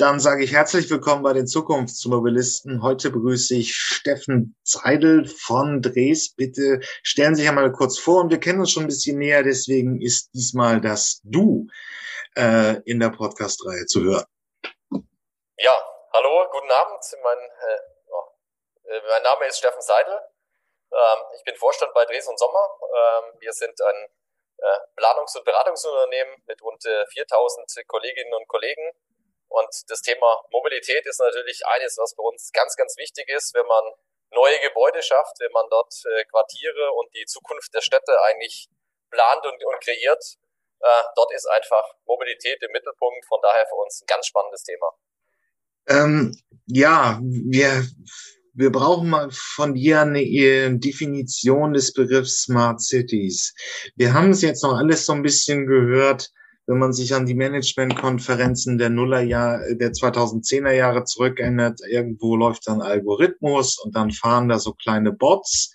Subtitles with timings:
[0.00, 2.82] Dann sage ich herzlich willkommen bei den Zukunftsmobilisten.
[2.82, 6.34] Heute begrüße ich Steffen Zeidel von Dres.
[6.34, 9.42] Bitte stellen Sie sich einmal kurz vor und wir kennen uns schon ein bisschen näher,
[9.42, 11.66] deswegen ist diesmal das Du
[12.34, 14.24] äh, in der Podcast-Reihe zu hören.
[15.58, 15.76] Ja,
[16.14, 17.04] hallo, guten Abend.
[17.22, 17.78] Mein, äh,
[18.08, 18.24] oh,
[18.88, 20.18] äh, mein Name ist Steffen Seidel.
[20.92, 22.66] Ähm, ich bin Vorstand bei Dres und Sommer.
[22.88, 24.06] Ähm, wir sind ein
[24.56, 28.94] äh, Planungs- und Beratungsunternehmen mit rund 4000 äh, Kolleginnen und Kollegen
[29.50, 33.66] und das Thema Mobilität ist natürlich eines, was bei uns ganz, ganz wichtig ist, wenn
[33.66, 33.82] man
[34.32, 38.68] neue Gebäude schafft, wenn man dort äh, Quartiere und die Zukunft der Städte eigentlich
[39.10, 40.22] plant und, und kreiert.
[40.78, 43.26] Äh, dort ist einfach Mobilität im Mittelpunkt.
[43.26, 44.86] Von daher für uns ein ganz spannendes Thema.
[45.88, 47.84] Ähm, ja, wir,
[48.54, 53.52] wir brauchen mal von dir eine äh, Definition des Begriffs Smart Cities.
[53.96, 56.30] Wir haben es jetzt noch alles so ein bisschen gehört
[56.70, 62.80] wenn man sich an die Managementkonferenzen der Nullerjahr, der 2010er Jahre zurückerinnert, irgendwo läuft dann
[62.80, 65.74] Algorithmus und dann fahren da so kleine Bots,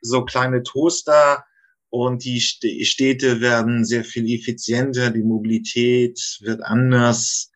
[0.00, 1.44] so kleine Toaster
[1.90, 7.50] und die Städte werden sehr viel effizienter, die Mobilität wird anders.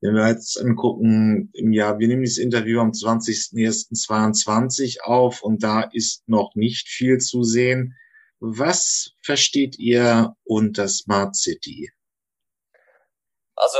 [0.00, 5.80] Wenn wir jetzt angucken, im Jahr, wir nehmen dieses Interview am 20.01.22 auf und da
[5.80, 7.96] ist noch nicht viel zu sehen.
[8.38, 11.90] Was versteht ihr unter Smart City?
[13.56, 13.78] Also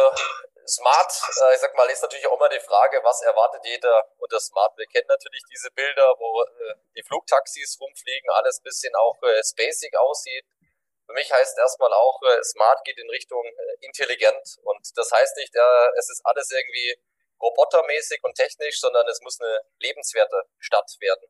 [0.66, 4.40] Smart, äh, ich sag mal, ist natürlich auch immer die Frage, was erwartet jeder unter
[4.40, 4.76] Smart.
[4.78, 9.96] Wir kennen natürlich diese Bilder, wo äh, die Flugtaxis rumfliegen, alles bisschen auch äh, spacig
[9.96, 10.44] aussieht.
[11.06, 14.58] Für mich heißt erstmal auch, äh, Smart geht in Richtung äh, intelligent.
[14.62, 16.96] Und das heißt nicht, äh, es ist alles irgendwie
[17.42, 21.28] robotermäßig und technisch, sondern es muss eine lebenswerte Stadt werden.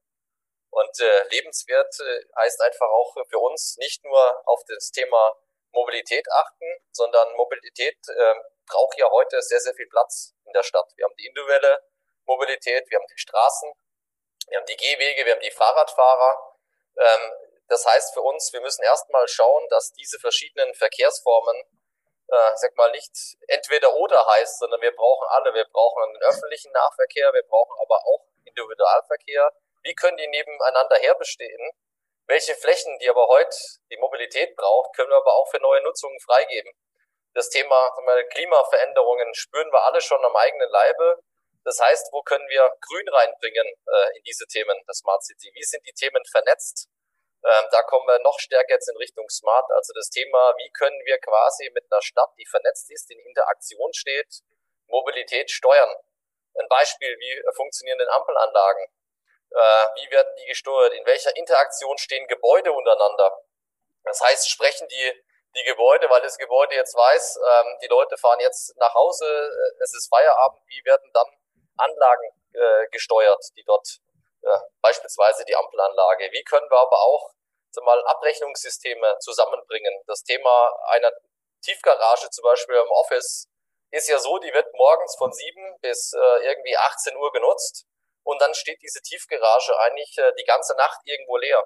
[0.70, 5.33] Und äh, lebenswert äh, heißt einfach auch für uns nicht nur auf das Thema
[5.75, 8.34] Mobilität achten, sondern Mobilität äh,
[8.67, 10.91] braucht ja heute sehr, sehr viel Platz in der Stadt.
[10.97, 11.83] Wir haben die individuelle
[12.25, 13.72] Mobilität, wir haben die Straßen,
[14.48, 16.56] wir haben die Gehwege, wir haben die Fahrradfahrer.
[16.98, 17.32] Ähm,
[17.69, 21.56] das heißt für uns, wir müssen erstmal schauen, dass diese verschiedenen Verkehrsformen,
[22.28, 23.12] äh, sag mal, nicht
[23.48, 25.54] entweder oder heißt, sondern wir brauchen alle.
[25.54, 29.53] Wir brauchen den öffentlichen Nahverkehr, wir brauchen aber auch Individualverkehr.
[29.82, 31.71] Wie können die nebeneinander herbestehen?
[32.26, 33.56] Welche Flächen, die aber heute
[33.90, 36.72] die Mobilität braucht, können wir aber auch für neue Nutzungen freigeben.
[37.34, 41.20] Das Thema wir, Klimaveränderungen spüren wir alle schon am eigenen Leibe.
[41.64, 45.50] Das heißt, wo können wir Grün reinbringen äh, in diese Themen der Smart City?
[45.54, 46.88] Wie sind die Themen vernetzt?
[47.44, 49.70] Ähm, da kommen wir noch stärker jetzt in Richtung Smart.
[49.72, 53.92] Also das Thema, wie können wir quasi mit einer Stadt, die vernetzt ist, in Interaktion
[53.92, 54.41] steht,
[54.86, 55.94] Mobilität steuern?
[56.54, 58.86] Ein Beispiel, wie funktionieren denn Ampelanlagen?
[59.54, 60.92] Äh, wie werden die gesteuert?
[60.94, 63.38] In welcher Interaktion stehen Gebäude untereinander?
[64.03, 68.41] Das heißt, sprechen die, die Gebäude, weil das Gebäude jetzt weiß, ähm, die Leute fahren
[68.41, 71.28] jetzt nach Hause, äh, es ist Feierabend, wie werden dann
[71.76, 73.87] Anlagen äh, gesteuert, die dort
[74.42, 76.31] äh, beispielsweise die Ampelanlage.
[76.32, 77.31] Wie können wir aber auch
[77.82, 80.03] mal Abrechnungssysteme zusammenbringen?
[80.06, 81.12] Das Thema einer
[81.62, 83.48] Tiefgarage zum Beispiel im Office
[83.91, 87.86] ist ja so, die wird morgens von sieben bis äh, irgendwie 18 Uhr genutzt
[88.24, 91.64] und dann steht diese Tiefgarage eigentlich äh, die ganze Nacht irgendwo leer.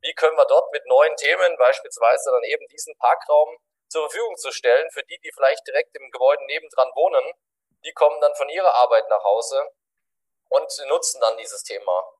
[0.00, 3.58] Wie können wir dort mit neuen Themen beispielsweise dann eben diesen Parkraum
[3.88, 7.32] zur Verfügung zu stellen für die, die vielleicht direkt im Gebäude nebendran wohnen,
[7.84, 9.70] die kommen dann von ihrer Arbeit nach Hause
[10.48, 12.12] und nutzen dann dieses Thema.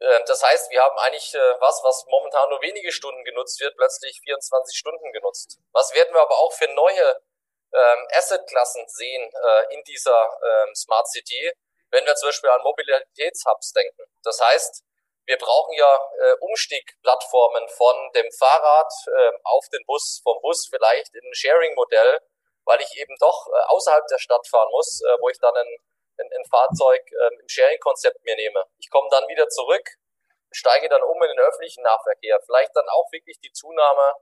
[0.00, 3.76] Äh, das heißt, wir haben eigentlich äh, was, was momentan nur wenige Stunden genutzt wird,
[3.76, 5.58] plötzlich 24 Stunden genutzt.
[5.72, 7.20] Was werden wir aber auch für neue
[7.72, 11.52] ähm, Assetklassen sehen äh, in dieser ähm, Smart City,
[11.94, 14.02] wenn wir zum Beispiel an Mobilitätshubs denken.
[14.24, 14.82] Das heißt,
[15.26, 21.14] wir brauchen ja äh, Umstiegplattformen von dem Fahrrad äh, auf den Bus, vom Bus vielleicht
[21.14, 22.20] in ein Sharing-Modell,
[22.66, 25.76] weil ich eben doch äh, außerhalb der Stadt fahren muss, äh, wo ich dann ein,
[26.18, 28.64] ein, ein Fahrzeug äh, im Sharing-Konzept mir nehme.
[28.78, 29.88] Ich komme dann wieder zurück,
[30.50, 32.40] steige dann um in den öffentlichen Nahverkehr.
[32.44, 34.14] Vielleicht dann auch wirklich die Zunahme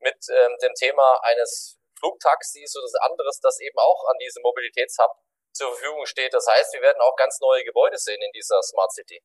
[0.00, 5.10] mit ähm, dem Thema eines Flugtaxis oder anderes, das eben auch an diesem Mobilitätshub
[5.58, 6.32] zur Verfügung steht.
[6.32, 9.20] Das heißt, wir werden auch ganz neue Gebäude sehen in dieser Smart City.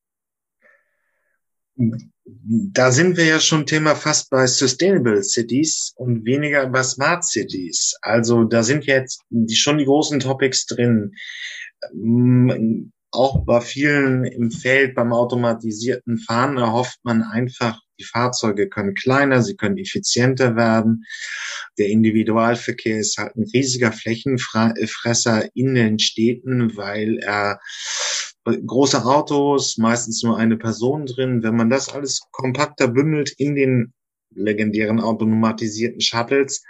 [2.25, 7.95] Da sind wir ja schon Thema fast bei Sustainable Cities und weniger bei Smart Cities.
[8.01, 9.21] Also da sind jetzt
[9.53, 11.13] schon die großen Topics drin.
[11.91, 18.93] Ähm, auch bei vielen im Feld beim automatisierten Fahren erhofft man einfach die Fahrzeuge können
[18.93, 21.05] kleiner, sie können effizienter werden.
[21.77, 27.59] Der Individualverkehr ist halt ein riesiger Flächenfresser in den Städten, weil er
[28.45, 31.43] große Autos, meistens nur eine Person drin.
[31.43, 33.93] Wenn man das alles kompakter bündelt in den
[34.35, 36.63] legendären automatisierten Shuttles,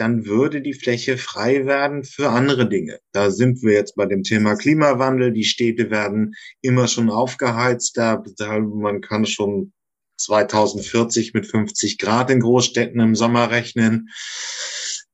[0.00, 3.00] dann würde die Fläche frei werden für andere Dinge.
[3.12, 5.30] Da sind wir jetzt bei dem Thema Klimawandel.
[5.30, 7.98] Die Städte werden immer schon aufgeheizt.
[7.98, 8.22] Da,
[8.60, 9.72] man kann schon
[10.20, 14.10] 2040 mit 50 Grad in Großstädten im Sommer rechnen.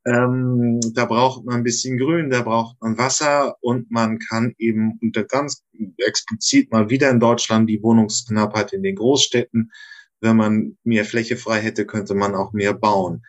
[0.05, 4.99] Ähm, da braucht man ein bisschen Grün, da braucht man Wasser und man kann eben
[5.03, 5.65] unter ganz
[5.99, 9.73] explizit mal wieder in Deutschland die Wohnungsknappheit in den Großstädten.
[10.21, 13.23] Wenn man mehr Fläche frei hätte, könnte man auch mehr bauen.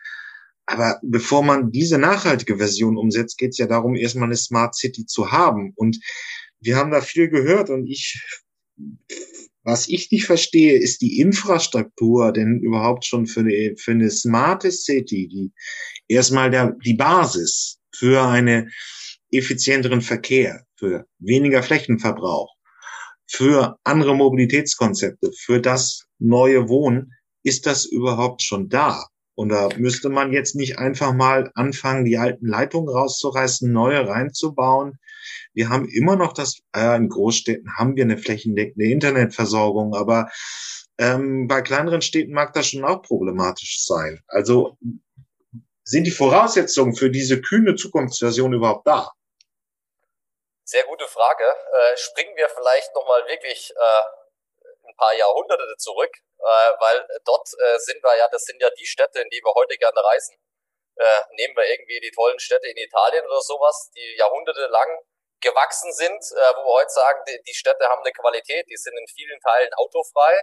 [0.66, 5.06] Aber bevor man diese nachhaltige Version umsetzt, geht es ja darum, erstmal eine Smart City
[5.06, 5.72] zu haben.
[5.74, 5.98] Und
[6.60, 8.22] wir haben da viel gehört und ich
[9.68, 14.72] was ich nicht verstehe, ist die Infrastruktur denn überhaupt schon für eine, für eine smarte
[14.72, 15.52] City, die
[16.08, 18.72] erstmal der, die Basis für einen
[19.30, 22.54] effizienteren Verkehr, für weniger Flächenverbrauch,
[23.26, 27.12] für andere Mobilitätskonzepte, für das neue Wohnen,
[27.42, 29.04] ist das überhaupt schon da?
[29.34, 34.98] Und da müsste man jetzt nicht einfach mal anfangen, die alten Leitungen rauszureißen, neue reinzubauen,
[35.54, 40.30] wir haben immer noch das, äh, in Großstädten haben wir eine flächendeckende Internetversorgung, aber
[40.98, 44.22] ähm, bei kleineren Städten mag das schon auch problematisch sein.
[44.26, 44.76] Also
[45.84, 49.12] sind die Voraussetzungen für diese kühne Zukunftsversion überhaupt da?
[50.64, 51.44] Sehr gute Frage.
[51.44, 54.02] Äh, springen wir vielleicht nochmal wirklich äh,
[54.86, 58.84] ein paar Jahrhunderte zurück, äh, weil dort äh, sind wir ja, das sind ja die
[58.84, 60.36] Städte, in die wir heute gerne reisen.
[60.96, 64.88] Äh, nehmen wir irgendwie die tollen Städte in Italien oder sowas, die jahrhundertelang
[65.40, 68.96] gewachsen sind, äh, wo wir heute sagen, die, die, Städte haben eine Qualität, die sind
[68.98, 70.40] in vielen Teilen autofrei.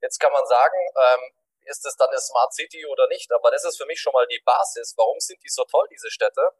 [0.00, 1.20] Jetzt kann man sagen, ähm,
[1.68, 3.30] ist es dann eine Smart City oder nicht?
[3.32, 4.94] Aber das ist für mich schon mal die Basis.
[4.96, 6.52] Warum sind die so toll, diese Städte?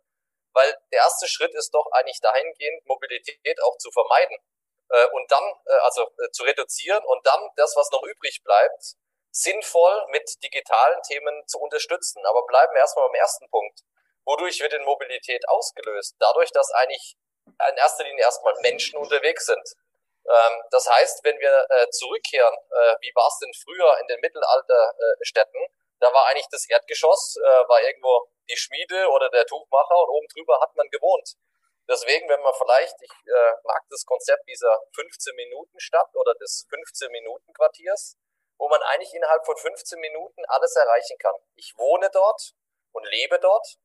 [0.52, 4.36] Weil der erste Schritt ist doch eigentlich dahingehend, Mobilität auch zu vermeiden.
[4.90, 8.96] Äh, und dann, äh, also äh, zu reduzieren und dann das, was noch übrig bleibt,
[9.30, 12.24] sinnvoll mit digitalen Themen zu unterstützen.
[12.26, 13.80] Aber bleiben wir erstmal beim ersten Punkt.
[14.24, 16.16] Wodurch wird denn Mobilität ausgelöst?
[16.18, 17.16] Dadurch, dass eigentlich
[17.70, 19.76] in erster Linie erstmal Menschen unterwegs sind.
[20.28, 24.20] Ähm, das heißt, wenn wir äh, zurückkehren, äh, wie war es denn früher in den
[24.20, 25.68] Mittelalterstädten, äh,
[26.00, 30.26] da war eigentlich das Erdgeschoss, äh, war irgendwo die Schmiede oder der Tuchmacher und oben
[30.28, 31.34] drüber hat man gewohnt.
[31.88, 38.16] Deswegen, wenn man vielleicht, ich äh, mag das Konzept dieser 15-Minuten-Stadt oder des 15-Minuten-Quartiers,
[38.58, 41.34] wo man eigentlich innerhalb von 15 Minuten alles erreichen kann.
[41.54, 42.52] Ich wohne dort
[42.92, 43.78] und lebe dort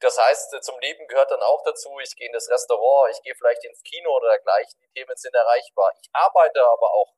[0.00, 3.34] das heißt, zum Leben gehört dann auch dazu, ich gehe in das Restaurant, ich gehe
[3.34, 5.92] vielleicht ins Kino oder dergleichen, die Themen sind erreichbar.
[6.00, 7.12] Ich arbeite aber auch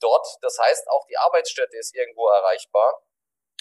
[0.00, 3.02] dort, das heißt, auch die Arbeitsstätte ist irgendwo erreichbar.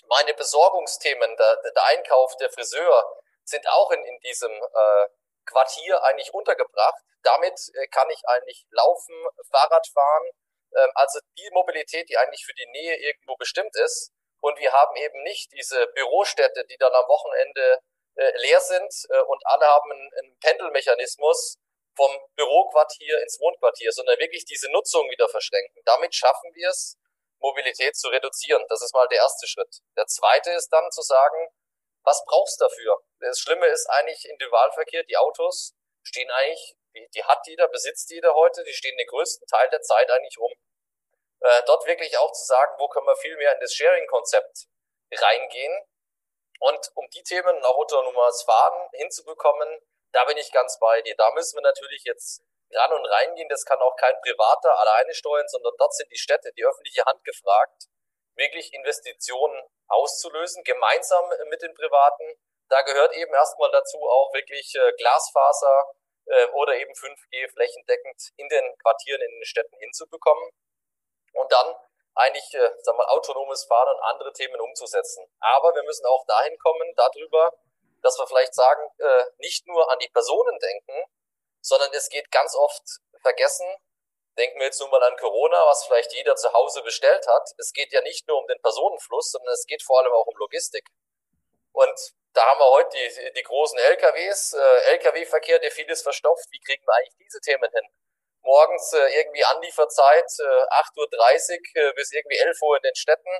[0.07, 5.07] Meine Besorgungsthemen, der, der Einkauf, der Friseur sind auch in, in diesem äh,
[5.45, 7.01] Quartier eigentlich untergebracht.
[7.23, 9.15] Damit äh, kann ich eigentlich laufen,
[9.49, 10.29] Fahrrad fahren,
[10.71, 14.11] äh, also die Mobilität, die eigentlich für die Nähe irgendwo bestimmt ist.
[14.41, 17.79] Und wir haben eben nicht diese Bürostätte, die dann am Wochenende
[18.15, 21.57] äh, leer sind äh, und alle haben einen, Pendelmechanismus
[21.95, 25.81] vom Büroquartier ins Wohnquartier, sondern wirklich diese Nutzung wieder verschränken.
[25.85, 26.97] Damit schaffen wir es,
[27.39, 28.65] Mobilität zu reduzieren.
[28.69, 29.79] Das ist mal der erste Schritt.
[29.97, 31.49] Der zweite ist dann zu sagen,
[32.03, 32.99] was brauchst du dafür?
[33.19, 35.73] Das Schlimme ist eigentlich Individualverkehr, die Autos
[36.03, 39.81] stehen eigentlich, die, die hat jeder, besitzt jeder heute, die stehen den größten Teil der
[39.81, 40.51] Zeit eigentlich rum.
[41.39, 44.67] Äh, dort wirklich auch zu sagen, wo können wir viel mehr in das Sharing-Konzept
[45.13, 45.85] reingehen,
[46.63, 48.01] und um die Themen auch unter
[48.45, 49.79] Faden hinzubekommen,
[50.13, 51.15] da bin ich ganz bei dir.
[51.17, 53.49] Da müssen wir natürlich jetzt ran und reingehen.
[53.49, 57.21] Das kann auch kein Privater alleine steuern, sondern dort sind die Städte, die öffentliche Hand
[57.25, 57.87] gefragt,
[58.35, 62.33] wirklich Investitionen auszulösen, gemeinsam mit den Privaten.
[62.69, 65.91] Da gehört eben erstmal dazu auch wirklich äh, Glasfaser
[66.27, 70.49] äh, oder eben 5G flächendeckend in den Quartieren, in den Städten hinzubekommen.
[71.33, 71.75] Und dann
[72.15, 75.25] eigentlich, äh, sag mal, autonomes Fahren und andere Themen umzusetzen.
[75.39, 77.51] Aber wir müssen auch dahin kommen, darüber,
[78.01, 81.05] dass wir vielleicht sagen, äh, nicht nur an die Personen denken,
[81.61, 82.83] sondern es geht ganz oft
[83.21, 83.65] vergessen,
[84.37, 87.49] denken wir jetzt nur mal an Corona, was vielleicht jeder zu Hause bestellt hat.
[87.57, 90.37] Es geht ja nicht nur um den Personenfluss, sondern es geht vor allem auch um
[90.37, 90.87] Logistik.
[91.71, 96.45] Und da haben wir heute die, die großen LKWs, äh, LKW-Verkehr, der vieles verstopft.
[96.51, 97.87] Wie kriegen wir eigentlich diese Themen hin?
[98.43, 103.39] Morgens äh, irgendwie Anlieferzeit, äh, 8.30 Uhr äh, bis irgendwie 11 Uhr in den Städten.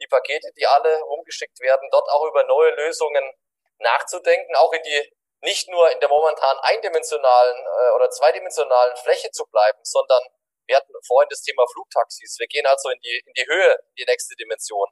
[0.00, 3.32] Die Pakete, die alle rumgeschickt werden, dort auch über neue Lösungen
[3.78, 9.44] nachzudenken, auch in die nicht nur in der momentan eindimensionalen äh, oder zweidimensionalen Fläche zu
[9.46, 10.22] bleiben, sondern
[10.66, 12.36] wir hatten vorhin das Thema Flugtaxis.
[12.38, 14.88] Wir gehen also in die, in die Höhe, die nächste Dimension.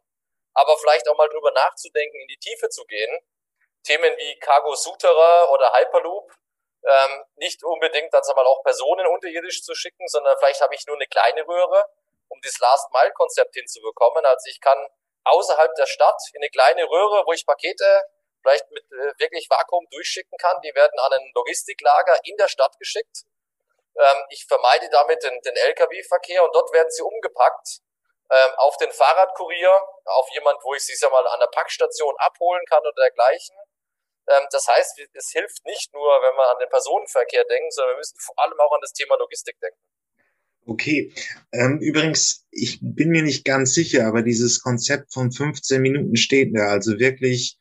[0.54, 3.18] Aber vielleicht auch mal drüber nachzudenken, in die Tiefe zu gehen.
[3.85, 6.30] Themen wie Cargo Souterer oder Hyperloop,
[6.85, 10.97] ähm, nicht unbedingt dann mal auch Personen unterirdisch zu schicken, sondern vielleicht habe ich nur
[10.97, 11.85] eine kleine Röhre,
[12.29, 14.25] um das Last-Mile-Konzept hinzubekommen.
[14.25, 14.79] Also ich kann
[15.25, 18.03] außerhalb der Stadt in eine kleine Röhre, wo ich Pakete
[18.43, 20.61] vielleicht mit äh, wirklich Vakuum durchschicken kann.
[20.62, 23.25] Die werden an ein Logistiklager in der Stadt geschickt.
[23.97, 27.81] Ähm, ich vermeide damit den, den Lkw-Verkehr und dort werden sie umgepackt
[28.31, 32.65] ähm, auf den Fahrradkurier, auf jemand, wo ich sie sag mal an der Packstation abholen
[32.67, 33.57] kann oder dergleichen.
[34.29, 37.99] Ähm, das heißt, es hilft nicht nur, wenn wir an den Personenverkehr denken, sondern wir
[37.99, 39.79] müssen vor allem auch an das Thema Logistik denken.
[40.64, 41.12] Okay.
[41.52, 46.14] Ähm, übrigens, ich bin mir nicht ganz sicher, aber dieses Konzept von 15 Minuten
[46.55, 46.69] da.
[46.69, 47.59] Also wirklich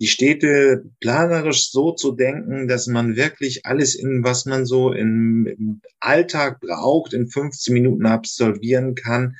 [0.00, 5.46] die Städte planerisch so zu denken, dass man wirklich alles in, was man so im,
[5.46, 9.36] im Alltag braucht, in 15 Minuten absolvieren kann.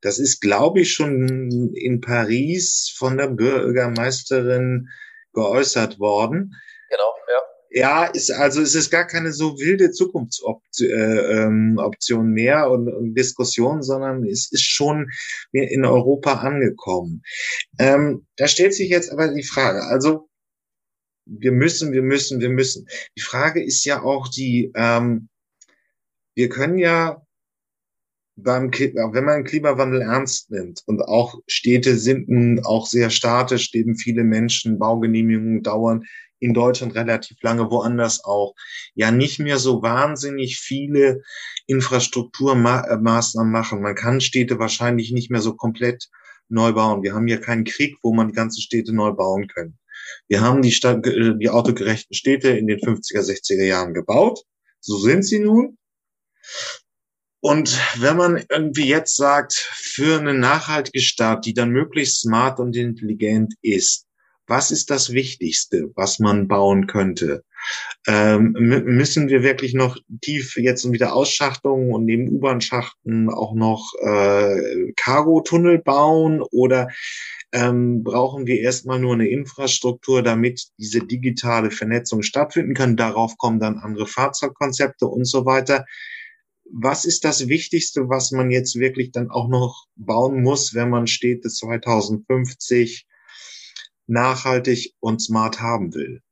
[0.00, 4.88] Das ist, glaube ich, schon in Paris von der Bürgermeisterin
[5.32, 6.54] geäußert worden.
[6.90, 7.42] Genau, ja.
[7.70, 13.14] Ja, ist, also es ist gar keine so wilde Zukunftsoption äh, ähm, mehr und, und
[13.14, 15.10] Diskussion, sondern es ist schon
[15.52, 17.22] in Europa angekommen.
[17.78, 20.28] Ähm, da stellt sich jetzt aber die Frage, also
[21.26, 22.86] wir müssen, wir müssen, wir müssen.
[23.16, 25.28] Die Frage ist ja auch die, ähm,
[26.34, 27.22] wir können ja
[28.42, 33.96] beim, wenn man Klimawandel ernst nimmt und auch Städte sind nun auch sehr statisch, leben
[33.96, 36.04] viele Menschen, Baugenehmigungen dauern
[36.40, 38.54] in Deutschland relativ lange, woanders auch,
[38.94, 41.22] ja nicht mehr so wahnsinnig viele
[41.66, 43.82] Infrastrukturmaßnahmen machen.
[43.82, 46.08] Man kann Städte wahrscheinlich nicht mehr so komplett
[46.48, 47.02] neu bauen.
[47.02, 49.78] Wir haben ja keinen Krieg, wo man die ganzen Städte neu bauen können.
[50.28, 54.44] Wir haben die, Stadt, die autogerechten Städte in den 50er, 60er Jahren gebaut.
[54.80, 55.76] So sind sie nun.
[57.40, 62.74] Und wenn man irgendwie jetzt sagt, für eine nachhaltige Stadt, die dann möglichst smart und
[62.76, 64.06] intelligent ist,
[64.48, 67.44] was ist das Wichtigste, was man bauen könnte?
[68.06, 74.92] Ähm, müssen wir wirklich noch tief jetzt wieder Ausschachtungen und neben U-Bahn-Schachten auch noch äh,
[74.96, 76.88] Cargo-Tunnel bauen oder
[77.52, 82.96] ähm, brauchen wir erstmal nur eine Infrastruktur, damit diese digitale Vernetzung stattfinden kann.
[82.96, 85.84] Darauf kommen dann andere Fahrzeugkonzepte und so weiter
[86.72, 91.06] was ist das Wichtigste, was man jetzt wirklich dann auch noch bauen muss, wenn man
[91.06, 93.06] Städte 2050
[94.06, 96.22] nachhaltig und smart haben will?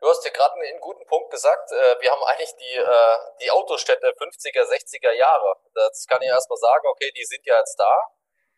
[0.00, 1.72] Du hast ja gerade einen guten Punkt gesagt.
[1.72, 5.56] Äh, wir haben eigentlich die, äh, die Autostädte 50er, 60er Jahre.
[5.74, 7.92] Das kann ich erstmal sagen, okay, die sind ja jetzt da.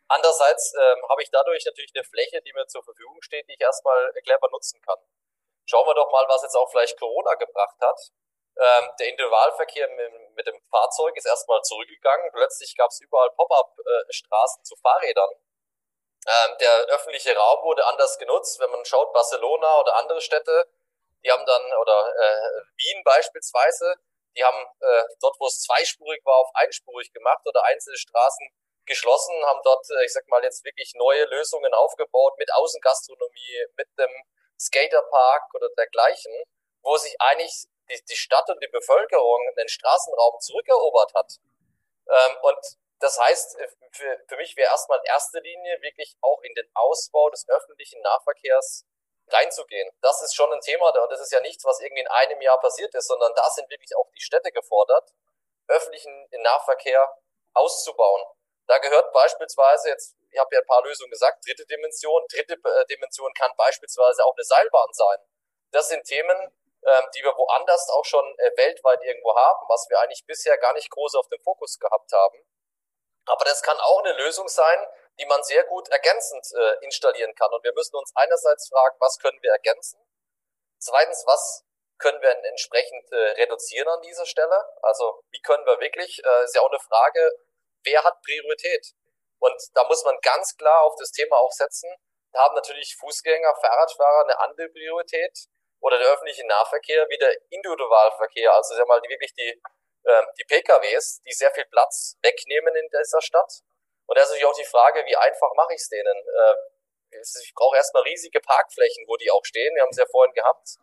[0.09, 3.61] Andererseits ähm, habe ich dadurch natürlich eine Fläche, die mir zur Verfügung steht, die ich
[3.61, 4.99] erstmal clever nutzen kann.
[5.67, 8.01] Schauen wir doch mal, was jetzt auch vielleicht Corona gebracht hat.
[8.59, 12.31] Ähm, der Individualverkehr mit, mit, dem Fahrzeug ist erstmal zurückgegangen.
[12.33, 15.31] Plötzlich gab es überall Pop-up-Straßen zu Fahrrädern.
[16.27, 18.59] Ähm, der öffentliche Raum wurde anders genutzt.
[18.59, 20.69] Wenn man schaut, Barcelona oder andere Städte,
[21.25, 23.95] die haben dann, oder äh, Wien beispielsweise,
[24.37, 28.50] die haben äh, dort, wo es zweispurig war, auf einspurig gemacht oder einzelne Straßen
[28.87, 33.88] geschlossen, haben dort, äh, ich sag mal, jetzt wirklich neue Lösungen aufgebaut mit Außengastronomie, mit
[33.99, 34.11] dem
[34.59, 36.33] Skaterpark oder dergleichen,
[36.83, 41.35] wo sich eigentlich die, die Stadt und die Bevölkerung den Straßenraum zurückerobert hat.
[42.09, 42.59] Ähm, und
[43.00, 46.68] das heißt, äh, für, für mich wäre erstmal in erster Linie wirklich auch in den
[46.75, 48.87] Ausbau des öffentlichen Nahverkehrs
[49.28, 49.90] reinzugehen.
[50.00, 52.59] Das ist schon ein Thema, und das ist ja nichts, was irgendwie in einem Jahr
[52.61, 55.11] passiert ist, sondern da sind wirklich auch die Städte gefordert,
[55.68, 57.14] öffentlichen Nahverkehr
[57.54, 58.25] auszubauen.
[58.66, 62.23] Da gehört beispielsweise jetzt, ich habe ja ein paar Lösungen gesagt, dritte Dimension.
[62.30, 65.18] Dritte äh, Dimension kann beispielsweise auch eine Seilbahn sein.
[65.71, 66.52] Das sind Themen,
[66.88, 70.73] ähm, die wir woanders auch schon äh, weltweit irgendwo haben, was wir eigentlich bisher gar
[70.73, 72.38] nicht groß auf dem Fokus gehabt haben.
[73.26, 74.87] Aber das kann auch eine Lösung sein,
[75.18, 77.52] die man sehr gut ergänzend äh, installieren kann.
[77.52, 80.00] Und wir müssen uns einerseits fragen, was können wir ergänzen?
[80.78, 81.64] Zweitens, was
[81.99, 84.64] können wir entsprechend äh, reduzieren an dieser Stelle?
[84.83, 87.33] Also wie können wir wirklich, äh, ist ja auch eine Frage,
[87.85, 88.95] wer hat Priorität?
[89.40, 91.90] Und da muss man ganz klar auf das Thema auch setzen.
[92.33, 95.49] Da haben natürlich Fußgänger, Fahrradfahrer eine andere Priorität
[95.81, 99.61] oder der öffentliche Nahverkehr wie der Individualverkehr, also sag mal die, wirklich die,
[100.05, 103.53] äh, die PKWs, die sehr viel Platz wegnehmen in dieser Stadt.
[104.07, 106.17] Und da ist natürlich auch die Frage, wie einfach mache ich es denen?
[106.17, 106.55] Äh,
[107.11, 109.75] ich brauche erstmal riesige Parkflächen, wo die auch stehen.
[109.75, 110.77] Wir haben es ja vorhin gehabt.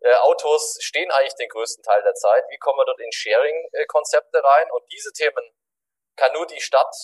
[0.00, 2.44] Äh, Autos stehen eigentlich den größten Teil der Zeit.
[2.48, 4.70] Wie kommen wir dort in Sharing-Konzepte rein?
[4.70, 5.54] Und diese Themen
[6.16, 6.94] kann nur die Stadt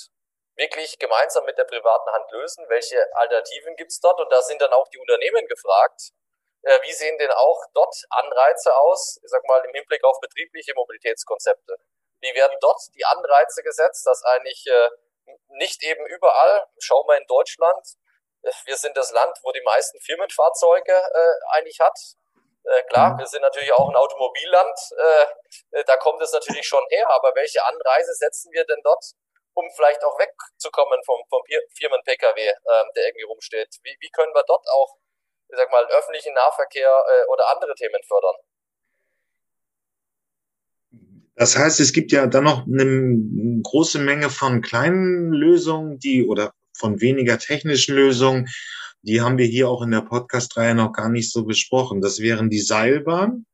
[0.56, 2.64] wirklich gemeinsam mit der privaten Hand lösen.
[2.68, 4.18] Welche Alternativen gibt es dort?
[4.20, 6.12] Und da sind dann auch die Unternehmen gefragt,
[6.82, 11.76] wie sehen denn auch dort Anreize aus, ich sag mal im Hinblick auf betriebliche Mobilitätskonzepte?
[12.20, 14.90] Wie werden dort die Anreize gesetzt, dass eigentlich äh,
[15.48, 17.86] nicht eben überall, schauen wir in Deutschland,
[18.42, 21.98] äh, wir sind das Land, wo die meisten Firmenfahrzeuge äh, eigentlich hat.
[22.64, 23.18] Äh, klar, mhm.
[23.18, 27.64] wir sind natürlich auch ein Automobilland, äh, da kommt es natürlich schon her, aber welche
[27.64, 29.04] Anreise setzen wir denn dort,
[29.54, 31.42] um vielleicht auch wegzukommen vom, vom
[31.78, 32.54] Firmen-Pkw, äh,
[32.96, 33.76] der irgendwie rumsteht?
[33.82, 34.96] Wie, wie können wir dort auch
[35.48, 38.34] ich sag mal, öffentlichen Nahverkehr äh, oder andere Themen fördern.
[41.34, 46.52] Das heißt, es gibt ja dann noch eine große Menge von kleinen Lösungen, die oder
[46.78, 48.48] von weniger technischen Lösungen,
[49.06, 52.00] die haben wir hier auch in der Podcast-Reihe noch gar nicht so besprochen.
[52.00, 53.46] Das wären die Seilbahn.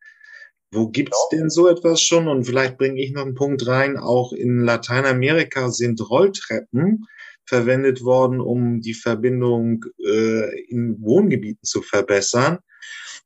[0.70, 1.42] Wo gibt's genau.
[1.42, 2.26] denn so etwas schon?
[2.26, 3.98] Und vielleicht bringe ich noch einen Punkt rein.
[3.98, 7.06] Auch in Lateinamerika sind Rolltreppen
[7.44, 12.58] verwendet worden, um die Verbindung äh, in Wohngebieten zu verbessern,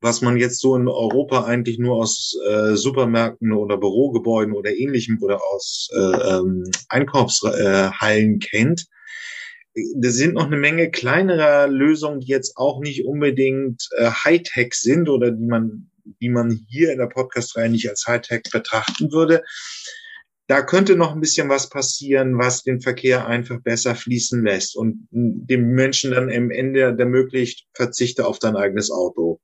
[0.01, 5.23] was man jetzt so in Europa eigentlich nur aus äh, Supermärkten oder Bürogebäuden oder ähnlichem
[5.23, 8.87] oder aus äh, ähm, Einkaufshallen kennt.
[9.97, 15.09] Da sind noch eine Menge kleinerer Lösungen, die jetzt auch nicht unbedingt äh, Hightech sind
[15.09, 19.43] oder die man, die man hier in der Podcast-Reihe nicht als Hightech betrachten würde
[20.49, 25.09] da könnte noch ein bisschen was passieren, was den Verkehr einfach besser fließen lässt und
[25.11, 29.41] dem Menschen dann im Ende ermöglicht, verzichte auf dein eigenes Auto.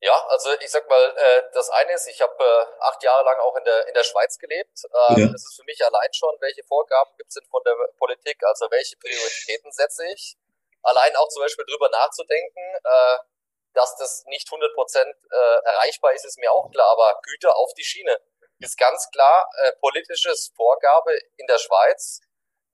[0.00, 3.38] Ja, also ich sag mal, äh, das eine ist, ich habe äh, acht Jahre lang
[3.38, 4.82] auch in der in der Schweiz gelebt.
[4.84, 5.26] Äh, ja.
[5.28, 8.66] Das ist für mich allein schon, welche Vorgaben gibt es denn von der Politik, also
[8.70, 10.36] welche Prioritäten setze ich.
[10.82, 13.18] Allein auch zum Beispiel drüber nachzudenken, äh,
[13.74, 17.72] dass das nicht 100 Prozent äh, erreichbar ist, ist mir auch klar, aber Güter auf
[17.74, 18.18] die Schiene
[18.62, 22.20] ist ganz klar äh, politisches Vorgabe in der Schweiz.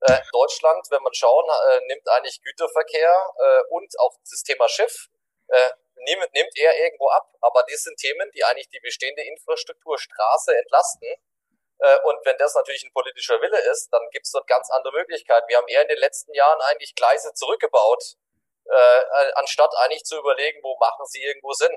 [0.01, 5.09] Äh, Deutschland, wenn man schauen, äh, nimmt eigentlich Güterverkehr äh, und auch das Thema Schiff,
[5.47, 5.71] äh,
[6.05, 7.33] nimmt, nimmt er irgendwo ab.
[7.41, 11.09] Aber das sind Themen, die eigentlich die bestehende Infrastruktur, Straße entlasten.
[11.79, 14.93] Äh, und wenn das natürlich ein politischer Wille ist, dann gibt es dort ganz andere
[14.93, 15.47] Möglichkeiten.
[15.47, 18.15] Wir haben eher in den letzten Jahren eigentlich Gleise zurückgebaut,
[18.65, 21.75] äh, anstatt eigentlich zu überlegen, wo machen sie irgendwo Sinn.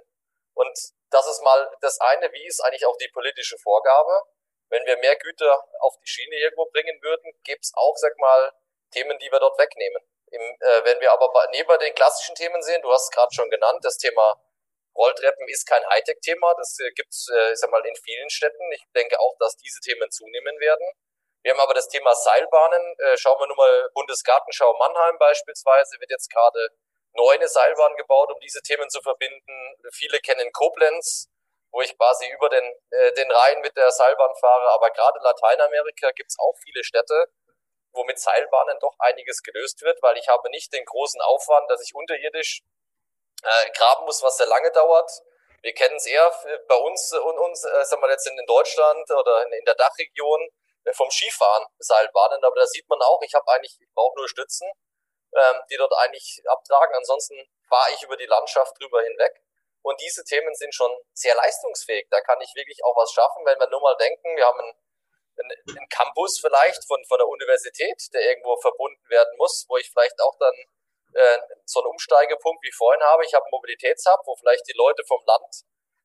[0.54, 0.78] Und
[1.10, 4.22] das ist mal das eine, wie ist eigentlich auch die politische Vorgabe.
[4.68, 8.52] Wenn wir mehr Güter auf die Schiene irgendwo bringen würden, gäbe es auch, sag mal,
[8.90, 10.02] Themen, die wir dort wegnehmen.
[10.30, 13.50] Im, äh, wenn wir aber neben den klassischen Themen sehen, du hast es gerade schon
[13.50, 14.40] genannt, das Thema
[14.96, 18.72] Rolltreppen ist kein Hightech-Thema, das äh, gibt es, äh, ich sag mal, in vielen Städten.
[18.72, 20.86] Ich denke auch, dass diese Themen zunehmen werden.
[21.42, 22.96] Wir haben aber das Thema Seilbahnen.
[22.98, 26.68] Äh, schauen wir nur mal Bundesgartenschau Mannheim beispielsweise, wird jetzt gerade
[27.14, 29.76] neue Seilbahn gebaut, um diese Themen zu verbinden.
[29.92, 31.28] Viele kennen Koblenz,
[31.70, 34.70] wo ich quasi über den, äh, den Rhein mit der Seilbahn fahre.
[34.70, 37.26] Aber gerade in Lateinamerika gibt's auch viele Städte,
[37.92, 41.82] wo mit Seilbahnen doch einiges gelöst wird, weil ich habe nicht den großen Aufwand, dass
[41.82, 42.62] ich unterirdisch
[43.42, 45.10] äh, graben muss, was sehr lange dauert.
[45.62, 46.32] Wir kennen es eher
[46.68, 49.74] bei uns und uns, äh, sagen wir jetzt in, in Deutschland oder in, in der
[49.74, 50.48] Dachregion
[50.84, 54.28] äh, vom Skifahren Seilbahnen, aber da sieht man auch, ich habe eigentlich, ich brauche nur
[54.28, 54.70] Stützen
[55.34, 56.94] ähm, die dort eigentlich abtragen.
[56.94, 57.36] Ansonsten
[57.68, 59.42] fahre ich über die Landschaft drüber hinweg.
[59.82, 62.06] Und diese Themen sind schon sehr leistungsfähig.
[62.10, 64.74] Da kann ich wirklich auch was schaffen, wenn wir nur mal denken, wir haben einen,
[65.38, 69.90] einen, einen Campus vielleicht von, von der Universität, der irgendwo verbunden werden muss, wo ich
[69.90, 70.54] vielleicht auch dann
[71.14, 73.24] äh, so einen Umsteigepunkt wie vorhin habe.
[73.24, 75.64] Ich habe einen Mobilitätshub, wo vielleicht die Leute vom Land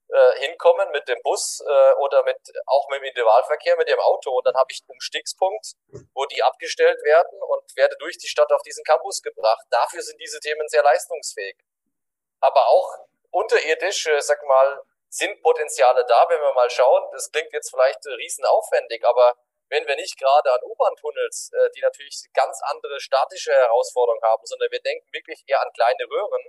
[0.10, 4.32] äh, hinkommen mit dem Bus äh, oder mit auch mit dem Individualverkehr, mit dem Auto.
[4.32, 5.74] Und dann habe ich einen Umstiegspunkt,
[6.14, 9.66] wo die abgestellt werden und werde durch die Stadt auf diesen Campus gebracht.
[9.70, 11.58] Dafür sind diese Themen sehr leistungsfähig.
[12.40, 17.04] Aber auch unterirdisch, äh, sag mal, sind Potenziale da, wenn wir mal schauen.
[17.12, 19.36] Das klingt jetzt vielleicht riesenaufwendig, aber
[19.70, 24.72] wenn wir nicht gerade an U-Bahn-Tunnels, äh, die natürlich ganz andere statische Herausforderungen haben, sondern
[24.72, 26.44] wir denken wirklich eher an kleine Röhren,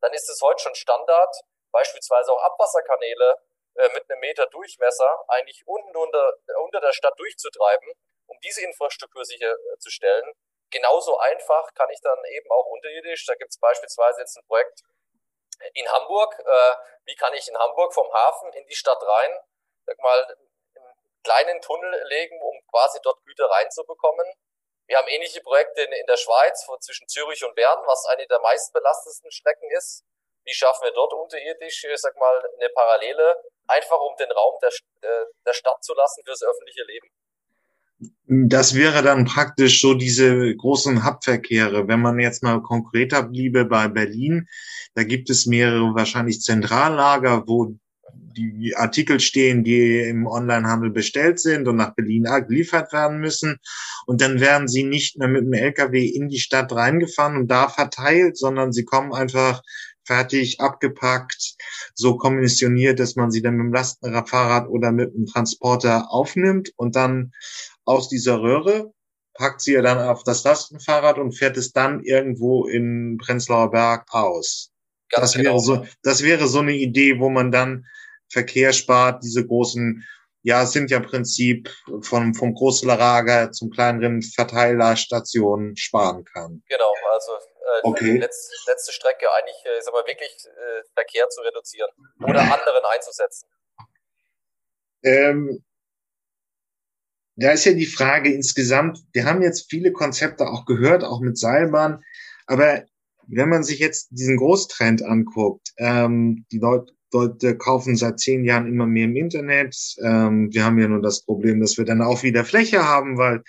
[0.00, 1.34] dann ist es heute schon Standard,
[1.72, 3.36] beispielsweise auch Abwasserkanäle
[3.74, 7.92] äh, mit einem Meter Durchmesser eigentlich unten unter, unter der Stadt durchzutreiben,
[8.26, 10.28] um diese Infrastruktur sicherzustellen.
[10.28, 10.34] Äh,
[10.72, 14.80] Genauso einfach kann ich dann eben auch unterirdisch, da gibt es beispielsweise jetzt ein Projekt
[15.74, 19.38] in Hamburg, äh, wie kann ich in Hamburg vom Hafen in die Stadt rein,
[19.84, 24.26] sag mal, einen kleinen Tunnel legen, um quasi dort Güter reinzubekommen.
[24.86, 28.40] Wir haben ähnliche Projekte in, in der Schweiz zwischen Zürich und Bern, was eine der
[28.40, 30.04] meistbelastetsten Strecken ist.
[30.44, 33.36] Wie schaffen wir dort unterirdisch, ich sag mal, eine Parallele,
[33.68, 34.70] einfach um den Raum der,
[35.02, 37.08] äh, der Stadt zu lassen fürs öffentliche Leben?
[38.26, 41.86] Das wäre dann praktisch so diese großen Hubverkehre.
[41.86, 44.48] Wenn man jetzt mal konkreter bliebe bei Berlin,
[44.94, 47.76] da gibt es mehrere wahrscheinlich Zentrallager, wo
[48.14, 53.58] die Artikel stehen, die im Onlinehandel bestellt sind und nach Berlin geliefert werden müssen.
[54.06, 57.68] Und dann werden sie nicht mehr mit dem LKW in die Stadt reingefahren und da
[57.68, 59.62] verteilt, sondern sie kommen einfach
[60.04, 61.56] fertig, abgepackt,
[61.94, 66.96] so kommissioniert, dass man sie dann mit dem Lastenradfahrrad oder mit dem Transporter aufnimmt und
[66.96, 67.32] dann
[67.84, 68.92] aus dieser Röhre
[69.34, 74.06] packt sie ja dann auf das Lastenfahrrad und fährt es dann irgendwo in Prenzlauer Berg
[74.10, 74.70] aus.
[75.08, 75.50] Ganz das genau.
[75.50, 77.86] wäre so, das wäre so eine Idee, wo man dann
[78.30, 80.04] Verkehr spart, diese großen,
[80.42, 86.62] ja, es sind ja im Prinzip vom, vom Großlager zum kleineren Verteilerstationen sparen kann.
[86.68, 87.32] Genau, also
[87.78, 88.18] äh, okay.
[88.18, 93.48] letzte, letzte Strecke eigentlich, äh, sag mal, wirklich äh, Verkehr zu reduzieren oder anderen einzusetzen?
[95.02, 95.64] Ähm,
[97.36, 101.38] da ist ja die Frage insgesamt, wir haben jetzt viele Konzepte auch gehört, auch mit
[101.38, 102.04] Seilbahn,
[102.46, 102.84] aber
[103.26, 108.66] wenn man sich jetzt diesen Großtrend anguckt, ähm, die Leute, Leute kaufen seit zehn Jahren
[108.66, 109.76] immer mehr im Internet.
[110.02, 113.42] Ähm, wir haben ja nur das Problem, dass wir dann auch wieder Fläche haben, weil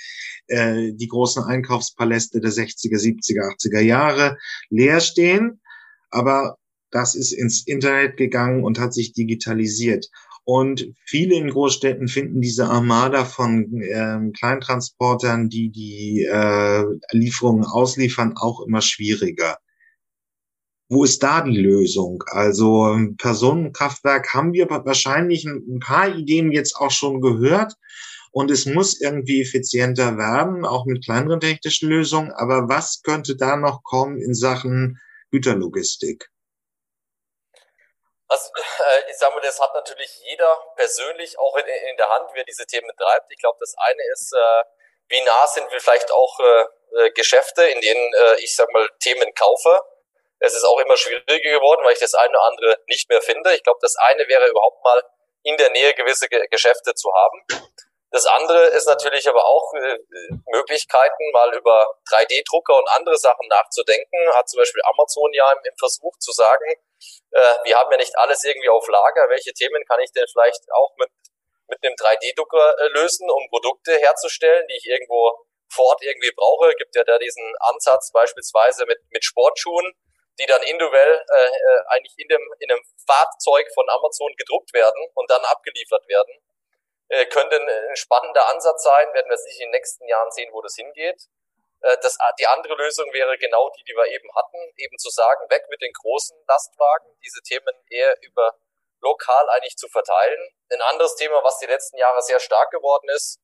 [0.48, 4.38] äh, die großen Einkaufspaläste der 60er, 70er, 80er Jahre
[4.70, 5.62] leer stehen.
[6.10, 6.58] Aber
[6.92, 10.10] das ist ins Internet gegangen und hat sich digitalisiert.
[10.46, 18.34] Und viele in Großstädten finden diese Armada von ähm, Kleintransportern, die die äh, Lieferungen ausliefern,
[18.36, 19.58] auch immer schwieriger.
[20.90, 22.24] Wo ist da die Lösung?
[22.28, 27.74] Also ähm, Personenkraftwerk haben wir wahrscheinlich ein paar Ideen jetzt auch schon gehört.
[28.32, 32.32] Und es muss irgendwie effizienter werden, auch mit kleineren technischen Lösungen.
[32.32, 36.30] Aber was könnte da noch kommen in Sachen Güterlogistik?
[38.28, 42.34] Also, äh, ich sage mal, das hat natürlich jeder persönlich auch in, in der Hand,
[42.34, 43.32] wie er diese Themen treibt.
[43.32, 44.64] Ich glaube, das eine ist, äh,
[45.10, 49.80] wie nah sind wir vielleicht auch äh, Geschäfte, in denen ich sag mal Themen kaufe.
[50.44, 53.56] Es ist auch immer schwieriger geworden, weil ich das eine oder andere nicht mehr finde.
[53.56, 55.02] Ich glaube, das eine wäre überhaupt mal
[55.44, 57.46] in der Nähe gewisse Ge Geschäfte zu haben.
[58.12, 59.98] Das andere ist natürlich aber auch äh,
[60.52, 64.20] Möglichkeiten, mal über 3D-Drucker und andere Sachen nachzudenken.
[64.34, 66.76] Hat zum Beispiel Amazon ja im, im Versuch zu sagen,
[67.32, 69.30] äh, wir haben ja nicht alles irgendwie auf Lager.
[69.30, 71.10] Welche Themen kann ich denn vielleicht auch mit,
[71.68, 75.32] mit einem 3D-Drucker äh, lösen, um Produkte herzustellen, die ich irgendwo
[75.72, 76.76] vor Ort irgendwie brauche?
[76.76, 79.94] Gibt ja da diesen Ansatz beispielsweise mit, mit Sportschuhen,
[80.40, 85.10] die dann individuell äh, äh eigentlich in dem in einem Fahrzeug von Amazon gedruckt werden
[85.14, 86.42] und dann abgeliefert werden
[87.10, 90.62] äh, könnte ein spannender Ansatz sein, werden wir sicher in den nächsten Jahren sehen, wo
[90.62, 91.28] das hingeht.
[91.82, 95.50] Äh, das, die andere Lösung wäre genau die, die wir eben hatten, eben zu sagen,
[95.50, 98.58] weg mit den großen Lastwagen, diese Themen eher über
[99.02, 100.40] lokal eigentlich zu verteilen.
[100.72, 103.40] Ein anderes Thema, was die letzten Jahre sehr stark geworden ist,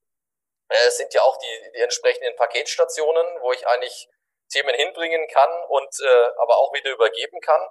[0.70, 4.08] äh, sind ja auch die, die entsprechenden Paketstationen, wo ich eigentlich
[4.50, 7.62] Themen hinbringen kann und äh, aber auch wieder übergeben kann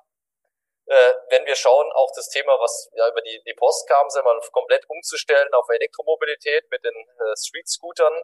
[0.89, 4.25] äh, wenn wir schauen, auch das Thema, was ja über die, die Post kam, sind
[4.25, 8.23] wir komplett umzustellen auf Elektromobilität mit den äh, Street-Scootern,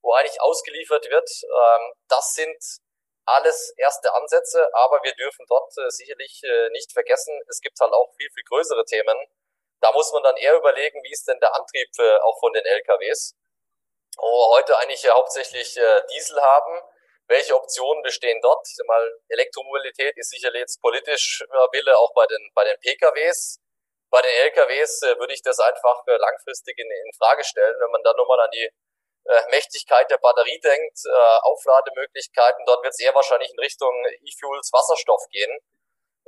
[0.00, 1.28] wo eigentlich ausgeliefert wird.
[1.42, 2.56] Ähm, das sind
[3.26, 7.92] alles erste Ansätze, aber wir dürfen dort äh, sicherlich äh, nicht vergessen, es gibt halt
[7.92, 9.16] auch viel, viel größere Themen.
[9.80, 12.64] Da muss man dann eher überlegen, wie ist denn der Antrieb äh, auch von den
[12.64, 13.34] LKWs,
[14.18, 16.80] wo wir heute eigentlich hauptsächlich äh, Diesel haben
[17.26, 18.66] welche Optionen bestehen dort?
[18.86, 23.60] Mal Elektromobilität ist sicherlich jetzt politisch Wille auch bei den bei den PKWs.
[24.10, 27.90] Bei den LKWs äh, würde ich das einfach äh, langfristig in, in Frage stellen, wenn
[27.90, 28.70] man dann nochmal an die
[29.26, 34.70] äh, Mächtigkeit der Batterie denkt, äh, Auflademöglichkeiten, dort wird es eher wahrscheinlich in Richtung E-Fuels,
[34.72, 35.58] Wasserstoff gehen.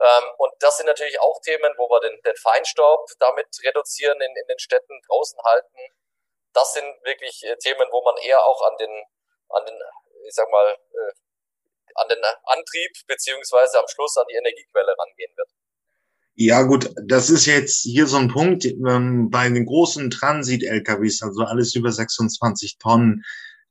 [0.01, 4.35] Ähm, und das sind natürlich auch Themen, wo wir den, den Feinstaub damit reduzieren, in,
[4.35, 5.79] in den Städten draußen halten.
[6.53, 9.05] Das sind wirklich äh, Themen, wo man eher auch an den,
[9.51, 9.81] an den
[10.27, 11.13] ich sag mal, äh,
[11.95, 15.49] an den Antrieb beziehungsweise am Schluss an die Energiequelle rangehen wird.
[16.39, 21.43] Ja gut, das ist jetzt hier so ein Punkt ähm, bei den großen Transit-LKWs, also
[21.45, 23.25] alles über 26 Tonnen,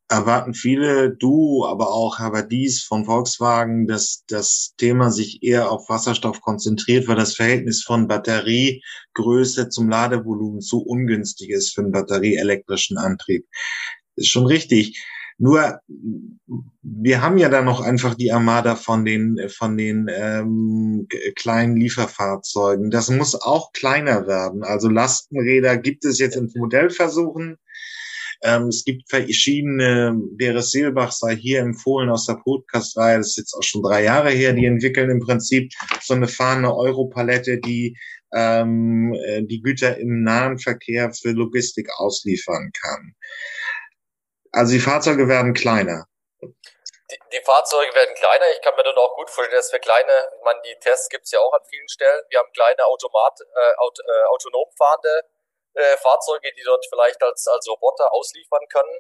[0.08, 5.90] erwarten viele, du, aber auch Herbert Dies von Volkswagen, dass das Thema sich eher auf
[5.90, 12.98] Wasserstoff konzentriert, weil das Verhältnis von Batteriegröße zum Ladevolumen zu ungünstig ist für einen batterieelektrischen
[12.98, 13.48] Antrieb.
[14.16, 15.04] Ist schon richtig.
[15.38, 15.80] Nur
[16.82, 22.90] wir haben ja da noch einfach die Armada von den von den ähm, kleinen Lieferfahrzeugen.
[22.90, 24.64] Das muss auch kleiner werden.
[24.64, 27.58] Also Lastenräder gibt es jetzt in Modellversuchen.
[28.44, 33.54] Ähm, es gibt verschiedene, Beres Silbach sei hier empfohlen aus der Podcast-Reihe, das ist jetzt
[33.54, 35.72] auch schon drei Jahre her, die entwickeln im Prinzip
[36.02, 37.98] so eine fahrende Europalette, die
[38.34, 43.16] ähm, äh, die Güter im nahen Verkehr für Logistik ausliefern kann.
[44.56, 46.08] Also die Fahrzeuge werden kleiner.
[46.42, 48.50] Die, die, Fahrzeuge werden kleiner.
[48.52, 51.26] Ich kann mir dann auch gut vorstellen, dass wir kleine, ich meine, die Tests gibt
[51.26, 52.24] es ja auch an vielen Stellen.
[52.30, 55.24] Wir haben kleine Automat, äh, aut, äh, autonom fahrende
[55.74, 58.98] äh, Fahrzeuge, die dort vielleicht als, als Roboter ausliefern können.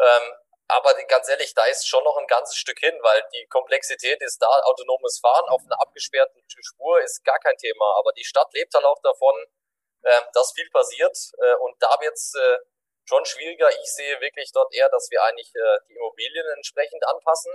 [0.00, 0.34] Ähm,
[0.66, 4.42] aber ganz ehrlich, da ist schon noch ein ganzes Stück hin, weil die Komplexität ist
[4.42, 4.48] da.
[4.64, 7.94] Autonomes Fahren auf einer abgesperrten Spur ist gar kein Thema.
[7.98, 9.34] Aber die Stadt lebt halt auch davon,
[10.02, 11.16] äh, dass viel passiert.
[11.38, 12.58] Äh, und da wird's äh,
[13.10, 13.68] schon schwieriger.
[13.70, 17.52] Ich sehe wirklich dort eher, dass wir eigentlich äh, die Immobilien entsprechend anpassen,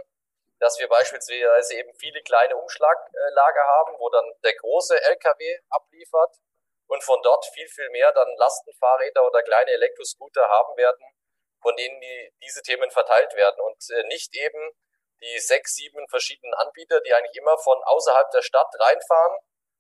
[0.59, 6.35] dass wir beispielsweise eben viele kleine Umschlaglager haben, wo dann der große LKW abliefert
[6.87, 11.05] und von dort viel, viel mehr dann Lastenfahrräder oder kleine Elektroscooter haben werden,
[11.61, 14.71] von denen die, diese Themen verteilt werden und äh, nicht eben
[15.21, 19.37] die sechs, sieben verschiedenen Anbieter, die eigentlich immer von außerhalb der Stadt reinfahren,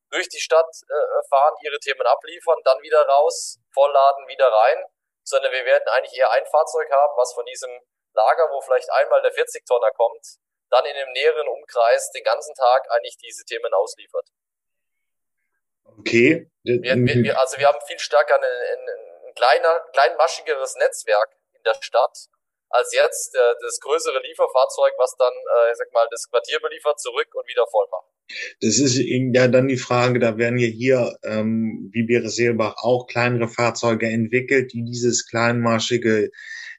[0.09, 4.85] durch die Stadt äh, fahren, ihre Themen abliefern, dann wieder raus, vollladen, wieder rein,
[5.27, 7.71] sondern wir werden eigentlich eher ein Fahrzeug haben, was von diesem
[8.13, 10.37] Lager, wo vielleicht einmal der 40-Tonner kommt,
[10.69, 14.27] dann in dem näheren Umkreis den ganzen Tag eigentlich diese Themen ausliefert.
[15.99, 16.49] Okay.
[16.63, 18.89] Wir, wir, also wir haben viel stärker ein, ein,
[19.27, 22.29] ein kleiner, kleinmaschigeres Netzwerk in der Stadt
[22.69, 26.99] als jetzt äh, das größere Lieferfahrzeug, was dann, äh, ich sag mal, das Quartier beliefert,
[26.99, 28.09] zurück und wieder voll macht.
[28.61, 33.07] Das ist ja dann die Frage, da werden ja hier, ähm, wie Beere Seelbach, auch
[33.07, 36.31] kleinere Fahrzeuge entwickelt, die dieses kleinmaschige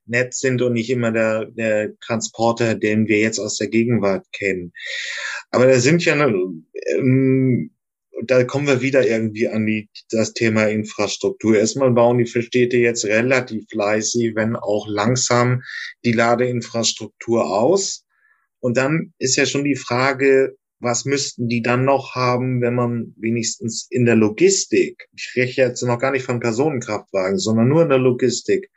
[0.06, 4.72] Netz sind und nicht immer der, der Transporter, den wir jetzt aus der Gegenwart kennen.
[5.50, 6.14] Aber da sind ja,
[6.96, 7.70] ähm,
[8.24, 11.56] da kommen wir wieder irgendwie an die, das Thema Infrastruktur.
[11.56, 15.62] Erstmal bauen die Städte jetzt relativ fleißig, wenn auch langsam,
[16.04, 18.04] die Ladeinfrastruktur aus.
[18.60, 20.56] Und dann ist ja schon die Frage,
[20.86, 25.82] was müssten die dann noch haben, wenn man wenigstens in der Logistik, ich spreche jetzt
[25.82, 28.70] noch gar nicht von Personenkraftwagen, sondern nur in der Logistik,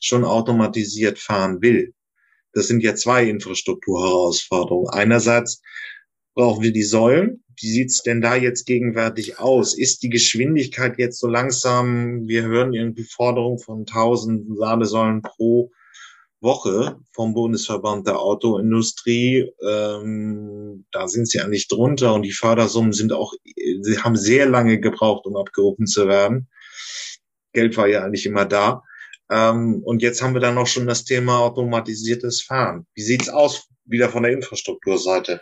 [0.00, 1.94] schon automatisiert fahren will.
[2.52, 4.90] Das sind ja zwei Infrastrukturherausforderungen.
[4.90, 5.62] Einerseits
[6.34, 7.42] brauchen wir die Säulen.
[7.58, 9.76] Wie sieht's denn da jetzt gegenwärtig aus?
[9.76, 12.28] Ist die Geschwindigkeit jetzt so langsam?
[12.28, 15.70] Wir hören irgendwie Forderungen von 1000 Ladesäulen pro
[16.44, 19.52] Woche vom Bundesverband der Autoindustrie.
[19.66, 23.32] Ähm, da sind sie eigentlich drunter und die Fördersummen sind auch,
[23.80, 26.48] sie haben sehr lange gebraucht, um abgerufen zu werden.
[27.52, 28.82] Geld war ja eigentlich immer da.
[29.30, 32.86] Ähm, und jetzt haben wir dann noch schon das Thema automatisiertes Fahren.
[32.94, 35.40] Wie sieht's aus wieder von der Infrastrukturseite?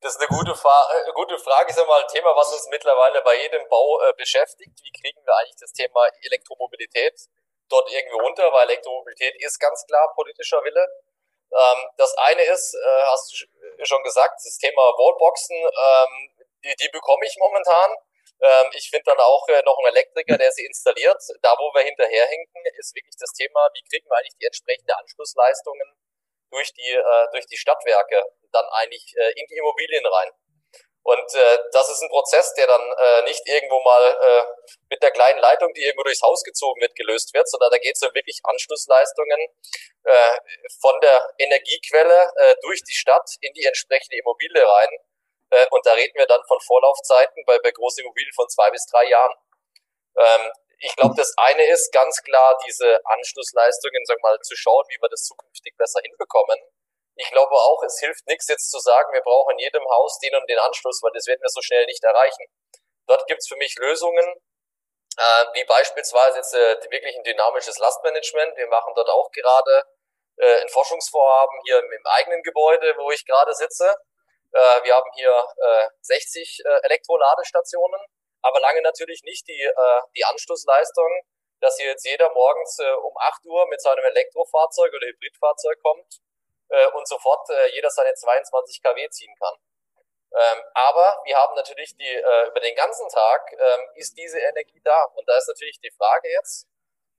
[0.00, 1.70] Das ist eine gute, Fra äh, gute Frage.
[1.70, 4.74] Ich sag mal, ein Thema, was uns mittlerweile bei jedem Bau äh, beschäftigt.
[4.82, 7.14] Wie kriegen wir eigentlich das Thema Elektromobilität
[7.72, 8.52] dort irgendwie runter?
[8.52, 10.86] Weil Elektromobilität ist ganz klar politischer Wille.
[11.52, 16.88] Ähm, das eine ist, äh, hast du schon gesagt, das Thema Wallboxen, ähm, die, die
[16.88, 17.90] bekomme ich momentan.
[18.40, 21.22] Ähm, ich finde dann auch äh, noch einen Elektriker, der sie installiert.
[21.42, 25.96] Da, wo wir hinterherhinken, ist wirklich das Thema, wie kriegen wir eigentlich die entsprechende Anschlussleistungen
[26.50, 30.30] durch die, äh, durch die Stadtwerke dann eigentlich äh, in die Immobilien rein.
[31.04, 34.44] Und äh, das ist ein Prozess, der dann äh, nicht irgendwo mal äh,
[34.88, 37.96] mit der kleinen Leitung, die irgendwo durchs Haus gezogen wird, gelöst wird, sondern da geht
[37.96, 39.40] es um wirklich Anschlussleistungen
[40.04, 40.38] äh,
[40.80, 44.88] von der Energiequelle äh, durch die Stadt in die entsprechende Immobilie rein.
[45.50, 48.86] Äh, und da reden wir dann von Vorlaufzeiten bei, bei großen Immobilien von zwei bis
[48.86, 49.34] drei Jahren.
[50.16, 55.00] Ähm, ich glaube, das eine ist ganz klar, diese Anschlussleistungen, sag mal, zu schauen, wie
[55.00, 56.58] wir das zukünftig besser hinbekommen.
[57.16, 60.34] Ich glaube auch, es hilft nichts jetzt zu sagen, wir brauchen in jedem Haus den
[60.34, 62.44] und den Anschluss, weil das werden wir so schnell nicht erreichen.
[63.06, 64.24] Dort gibt's für mich Lösungen,
[65.18, 68.56] äh, wie beispielsweise jetzt äh, wirklich ein dynamisches Lastmanagement.
[68.56, 69.84] Wir machen dort auch gerade
[70.38, 73.94] äh, ein Forschungsvorhaben hier im, im eigenen Gebäude, wo ich gerade sitze.
[74.52, 78.00] Äh, wir haben hier äh, 60 äh, Elektroladestationen
[78.42, 81.08] aber lange natürlich nicht die, äh, die Anschlussleistung,
[81.60, 86.20] dass hier jetzt jeder morgens äh, um 8 Uhr mit seinem Elektrofahrzeug oder Hybridfahrzeug kommt
[86.72, 89.54] äh, und sofort äh, jeder seine 22 kW ziehen kann.
[90.34, 94.80] Ähm, aber wir haben natürlich die, äh, über den ganzen Tag ähm, ist diese Energie
[94.82, 95.04] da.
[95.14, 96.66] Und da ist natürlich die Frage jetzt,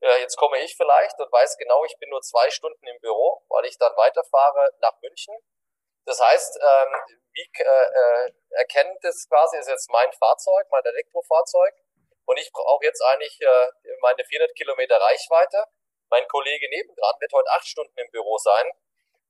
[0.01, 3.43] äh, jetzt komme ich vielleicht und weiß genau, ich bin nur zwei Stunden im Büro,
[3.49, 5.35] weil ich dann weiterfahre nach München.
[6.05, 6.95] Das heißt, ähm,
[7.33, 11.73] wie äh, äh, erkennt das quasi, ist jetzt mein Fahrzeug, mein Elektrofahrzeug
[12.25, 13.67] und ich brauche jetzt eigentlich äh,
[14.01, 15.65] meine 400 Kilometer Reichweite.
[16.09, 18.71] Mein Kollege nebendran wird heute acht Stunden im Büro sein.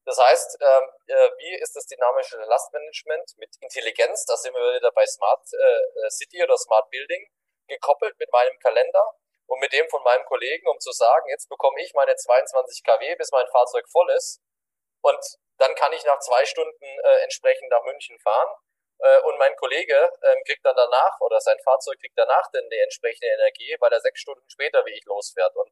[0.05, 4.91] Das heißt, ähm, äh, wie ist das dynamische Lastmanagement mit Intelligenz, da sind wir wieder
[4.91, 7.25] bei Smart äh, City oder Smart Building,
[7.67, 9.15] gekoppelt mit meinem Kalender
[9.47, 13.15] und mit dem von meinem Kollegen, um zu sagen, jetzt bekomme ich meine 22 kW,
[13.15, 14.41] bis mein Fahrzeug voll ist.
[15.01, 15.19] Und
[15.57, 18.55] dann kann ich nach zwei Stunden äh, entsprechend nach München fahren.
[18.99, 22.79] Äh, und mein Kollege ähm, kriegt dann danach oder sein Fahrzeug kriegt danach dann die
[22.79, 25.55] entsprechende Energie, weil er sechs Stunden später wie ich losfährt.
[25.55, 25.71] Und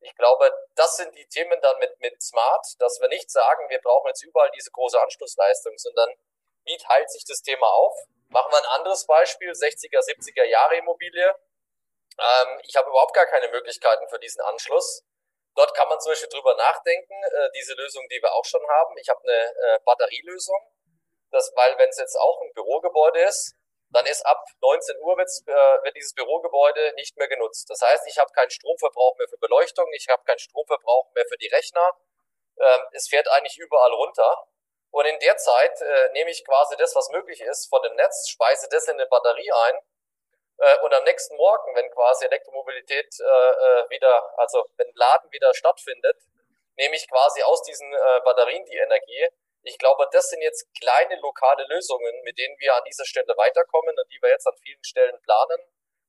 [0.00, 3.80] ich glaube, das sind die Themen dann mit, mit Smart, dass wir nicht sagen, wir
[3.80, 6.08] brauchen jetzt überall diese große Anschlussleistung, sondern
[6.64, 7.94] wie teilt sich das Thema auf?
[8.28, 11.34] Machen wir ein anderes Beispiel, 60er, 70er Jahre Immobilie.
[12.18, 15.04] Ähm, ich habe überhaupt gar keine Möglichkeiten für diesen Anschluss.
[15.54, 18.96] Dort kann man zum Beispiel drüber nachdenken, äh, diese Lösung, die wir auch schon haben.
[18.98, 20.58] Ich habe eine äh, Batterielösung,
[21.30, 23.56] das, weil wenn es jetzt auch ein Bürogebäude ist,
[23.90, 25.24] dann ist ab 19 Uhr äh,
[25.84, 27.68] wird dieses Bürogebäude nicht mehr genutzt.
[27.68, 31.36] Das heißt, ich habe keinen Stromverbrauch mehr für Beleuchtung, ich habe keinen Stromverbrauch mehr für
[31.38, 31.96] die Rechner.
[32.58, 34.46] Ähm, es fährt eigentlich überall runter.
[34.92, 38.28] Und in der Zeit äh, nehme ich quasi das, was möglich ist von dem Netz,
[38.28, 39.80] speise das in eine Batterie ein
[40.58, 45.54] äh, und am nächsten Morgen, wenn quasi Elektromobilität äh, äh, wieder, also wenn Laden wieder
[45.54, 46.16] stattfindet,
[46.76, 49.28] nehme ich quasi aus diesen äh, Batterien die Energie,
[49.62, 53.94] Ich glaube, das sind jetzt kleine lokale Lösungen, mit denen wir an dieser Stelle weiterkommen
[53.98, 55.60] und die wir jetzt an vielen Stellen planen.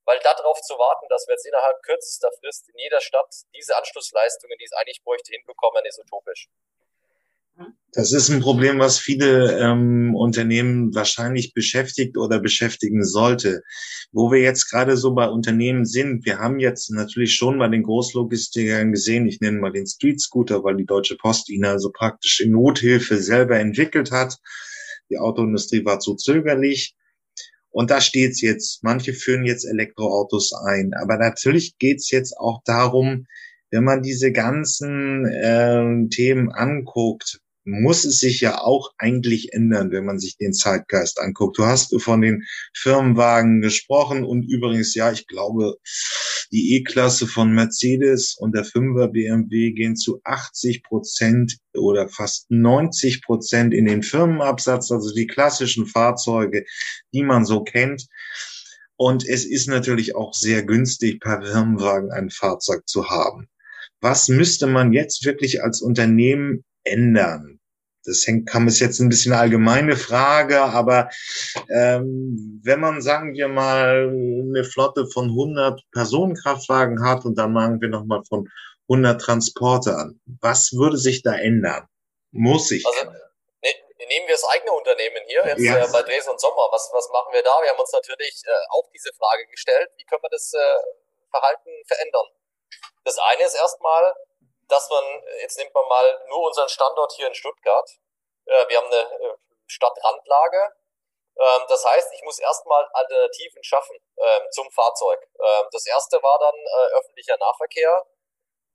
[0.04, 4.58] Weil darauf zu warten, dass wir jetzt innerhalb kürzester Frist in jeder Stadt diese Anschlussleistungen,
[4.58, 6.48] die es eigentlich bräuchte, hinbekommen, ist utopisch.
[7.94, 13.62] Das ist ein Problem, was viele ähm, Unternehmen wahrscheinlich beschäftigt oder beschäftigen sollte.
[14.12, 17.82] Wo wir jetzt gerade so bei Unternehmen sind, wir haben jetzt natürlich schon bei den
[17.82, 22.40] Großlogistikern gesehen, ich nenne mal den Street Scooter, weil die Deutsche Post ihn also praktisch
[22.40, 24.38] in Nothilfe selber entwickelt hat.
[25.10, 26.94] Die Autoindustrie war zu zögerlich.
[27.68, 28.82] Und da steht's jetzt.
[28.82, 30.92] Manche führen jetzt Elektroautos ein.
[30.94, 33.26] Aber natürlich geht's jetzt auch darum,
[33.72, 40.04] wenn man diese ganzen äh, Themen anguckt, muss es sich ja auch eigentlich ändern, wenn
[40.04, 41.58] man sich den Zeitgeist anguckt.
[41.58, 45.76] Du hast von den Firmenwagen gesprochen und übrigens, ja, ich glaube,
[46.50, 53.22] die E-Klasse von Mercedes und der 5er BMW gehen zu 80 Prozent oder fast 90
[53.22, 56.64] Prozent in den Firmenabsatz, also die klassischen Fahrzeuge,
[57.14, 58.06] die man so kennt.
[58.96, 63.48] Und es ist natürlich auch sehr günstig, per Firmenwagen ein Fahrzeug zu haben.
[64.02, 67.60] Was müsste man jetzt wirklich als Unternehmen ändern?
[68.04, 71.08] Das hängt, kam es jetzt ein bisschen eine allgemeine Frage, aber
[71.70, 77.80] ähm, wenn man, sagen wir mal, eine Flotte von 100 Personenkraftwagen hat und dann machen
[77.80, 78.48] wir nochmal von
[78.90, 81.86] 100 Transporte an, was würde sich da ändern?
[82.32, 83.70] Muss sich also, ne,
[84.08, 85.78] nehmen wir das eigene Unternehmen hier, jetzt ja.
[85.78, 87.54] äh, bei Dres und Sommer, was, was machen wir da?
[87.62, 90.58] Wir haben uns natürlich äh, auch diese Frage gestellt, wie können wir das äh,
[91.30, 92.26] Verhalten verändern?
[93.04, 94.14] Das eine ist erstmal,
[94.68, 95.04] dass man,
[95.40, 97.88] jetzt nimmt man mal nur unseren Standort hier in Stuttgart.
[98.46, 99.36] Äh, wir haben eine äh,
[99.66, 100.74] Stadtrandlage.
[101.38, 105.20] Ähm, das heißt, ich muss erstmal Alternativen schaffen ähm, zum Fahrzeug.
[105.38, 108.06] Ähm, das erste war dann äh, öffentlicher Nahverkehr.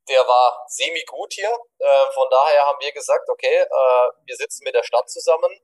[0.09, 1.57] Der war semi gut hier.
[1.79, 5.59] Äh, von daher haben wir gesagt, okay, äh, wir sitzen mit der Stadt zusammen.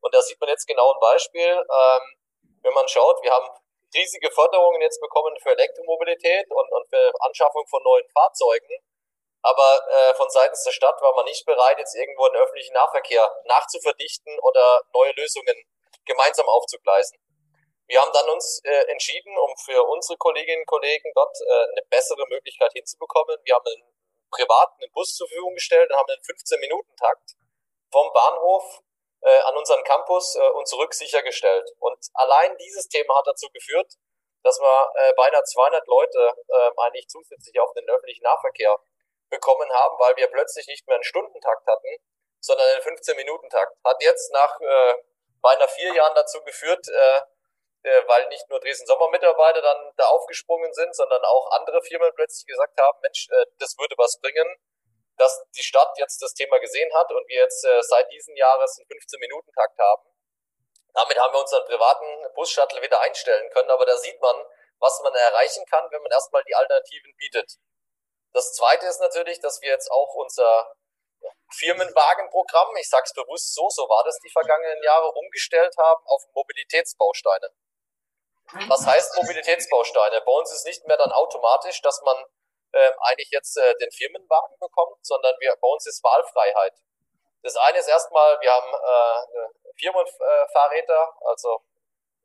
[0.00, 1.62] Und da sieht man jetzt genau ein Beispiel.
[2.62, 3.50] Wenn man schaut, wir haben
[3.94, 8.82] riesige Förderungen jetzt bekommen für Elektromobilität und, und für Anschaffung von neuen Fahrzeugen.
[9.42, 13.30] Aber äh, von seitens der Stadt war man nicht bereit, jetzt irgendwo den öffentlichen Nahverkehr
[13.46, 15.64] nachzuverdichten oder neue Lösungen
[16.04, 17.18] gemeinsam aufzugleisen.
[17.86, 21.82] Wir haben dann uns äh, entschieden, um für unsere Kolleginnen und Kollegen dort äh, eine
[21.88, 23.36] bessere Möglichkeit hinzubekommen.
[23.44, 23.82] Wir haben einen
[24.30, 27.34] privaten Bus zur Verfügung gestellt und haben einen 15-Minuten-Takt
[27.90, 28.80] vom Bahnhof
[29.22, 31.70] äh, an unseren Campus äh, und zurück sichergestellt.
[31.78, 33.94] Und allein dieses Thema hat dazu geführt,
[34.42, 38.76] dass wir äh, beinahe 200 Leute äh, eigentlich zusätzlich auf den öffentlichen Nahverkehr
[39.28, 41.96] bekommen haben, weil wir plötzlich nicht mehr einen Stundentakt hatten,
[42.40, 43.76] sondern einen 15-Minuten-Takt.
[43.84, 44.94] Hat jetzt nach äh,
[45.40, 47.20] beinahe vier Jahren dazu geführt, äh,
[47.82, 52.78] äh, weil nicht nur Dresden-Sommer-Mitarbeiter dann da aufgesprungen sind, sondern auch andere Firmen plötzlich gesagt
[52.80, 54.56] haben, Mensch, äh, das würde was bringen,
[55.20, 58.78] dass die Stadt jetzt das Thema gesehen hat und wir jetzt äh, seit diesen Jahres
[58.78, 60.02] einen 15-Minuten-Takt haben.
[60.94, 64.34] Damit haben wir unseren privaten Bus-Shuttle wieder einstellen können, aber da sieht man,
[64.78, 67.58] was man erreichen kann, wenn man erstmal die Alternativen bietet.
[68.32, 70.74] Das zweite ist natürlich, dass wir jetzt auch unser
[71.52, 76.22] Firmenwagenprogramm, ich sage es bewusst so, so war das die vergangenen Jahre, umgestellt haben auf
[76.32, 77.50] Mobilitätsbausteine.
[78.68, 80.22] Was heißt Mobilitätsbausteine?
[80.22, 82.24] Bei uns ist nicht mehr dann automatisch, dass man
[82.72, 86.74] äh, eigentlich jetzt äh, den Firmenwagen bekommt, sondern wir, bei uns ist Wahlfreiheit.
[87.42, 91.62] Das eine ist erstmal, wir haben äh, Firmenfahrräder, also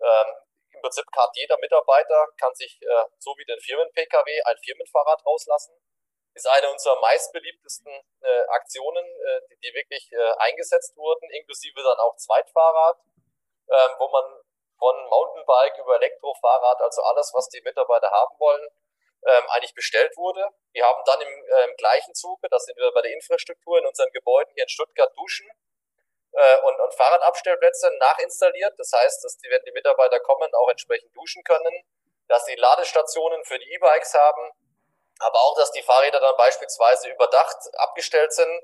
[0.02, 0.36] ähm,
[0.72, 5.74] im Prinzip kann jeder Mitarbeiter kann sich äh, so wie den Firmen-Pkw ein Firmenfahrrad rauslassen
[6.36, 11.98] ist eine unserer meistbeliebtesten äh, Aktionen, äh, die, die wirklich äh, eingesetzt wurden, inklusive dann
[12.00, 13.00] auch Zweitfahrrad,
[13.70, 14.24] ähm, wo man
[14.78, 18.68] von Mountainbike über Elektrofahrrad, also alles, was die Mitarbeiter haben wollen,
[19.26, 20.48] ähm, eigentlich bestellt wurde.
[20.72, 23.86] Wir haben dann im, äh, im gleichen Zuge, das sind wir bei der Infrastruktur in
[23.86, 25.50] unseren Gebäuden hier in Stuttgart, Duschen
[26.32, 28.74] äh, und, und Fahrradabstellplätze nachinstalliert.
[28.78, 31.84] Das heißt, dass die, wenn die Mitarbeiter kommen, auch entsprechend duschen können,
[32.28, 34.52] dass sie Ladestationen für die E-Bikes haben,
[35.20, 38.62] aber auch, dass die Fahrräder dann beispielsweise überdacht abgestellt sind.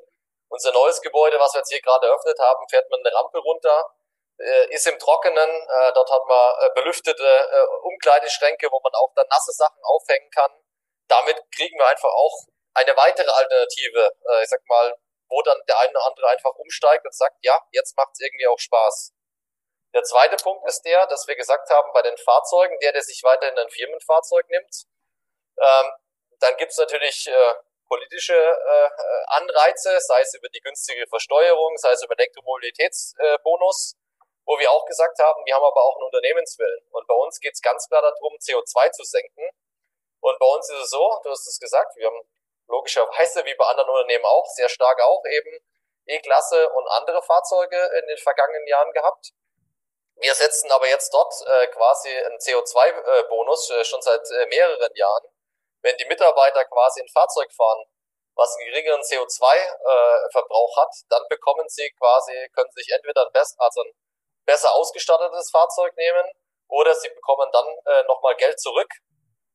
[0.49, 3.95] Unser neues Gebäude, was wir jetzt hier gerade eröffnet haben, fährt man eine Rampe runter,
[4.69, 5.49] ist im Trockenen.
[5.49, 10.29] Äh, dort hat man äh, belüftete äh, Umkleideschränke, wo man auch dann nasse Sachen aufhängen
[10.31, 10.51] kann.
[11.07, 14.95] Damit kriegen wir einfach auch eine weitere Alternative, äh, ich sag mal,
[15.29, 18.47] wo dann der eine oder andere einfach umsteigt und sagt, ja, jetzt macht es irgendwie
[18.47, 19.13] auch Spaß.
[19.93, 23.23] Der zweite Punkt ist der, dass wir gesagt haben, bei den Fahrzeugen, der, der sich
[23.23, 24.85] weiterhin ein Firmenfahrzeug nimmt,
[25.59, 25.91] ähm,
[26.39, 27.53] dann gibt's natürlich äh,
[27.87, 28.89] politische äh,
[29.27, 34.00] Anreize, sei es über die günstige Versteuerung, sei es über Elektromobilitätsbonus, äh,
[34.45, 36.85] wo wir auch gesagt haben, wir haben aber auch einen Unternehmenswillen.
[36.91, 39.49] Und bei uns geht's ganz klar darum, CO2 zu senken.
[40.21, 42.21] Und bei uns ist es so, du hast es gesagt, wir haben
[42.67, 45.59] logischerweise, wie bei anderen Unternehmen auch, sehr stark auch eben
[46.05, 49.31] E-Klasse und andere Fahrzeuge in den vergangenen Jahren gehabt.
[50.15, 55.27] Wir setzen aber jetzt dort äh, quasi einen CO2-Bonus äh, schon seit äh, mehreren Jahren.
[55.81, 57.85] Wenn die Mitarbeiter quasi ein Fahrzeug fahren,
[58.35, 63.59] was einen geringeren CO2-Verbrauch äh, hat, dann bekommen sie quasi, können sich entweder ein, best,
[63.59, 63.93] also ein
[64.51, 66.25] besser ausgestattetes Fahrzeug nehmen
[66.67, 68.91] oder sie bekommen dann äh, nochmal Geld zurück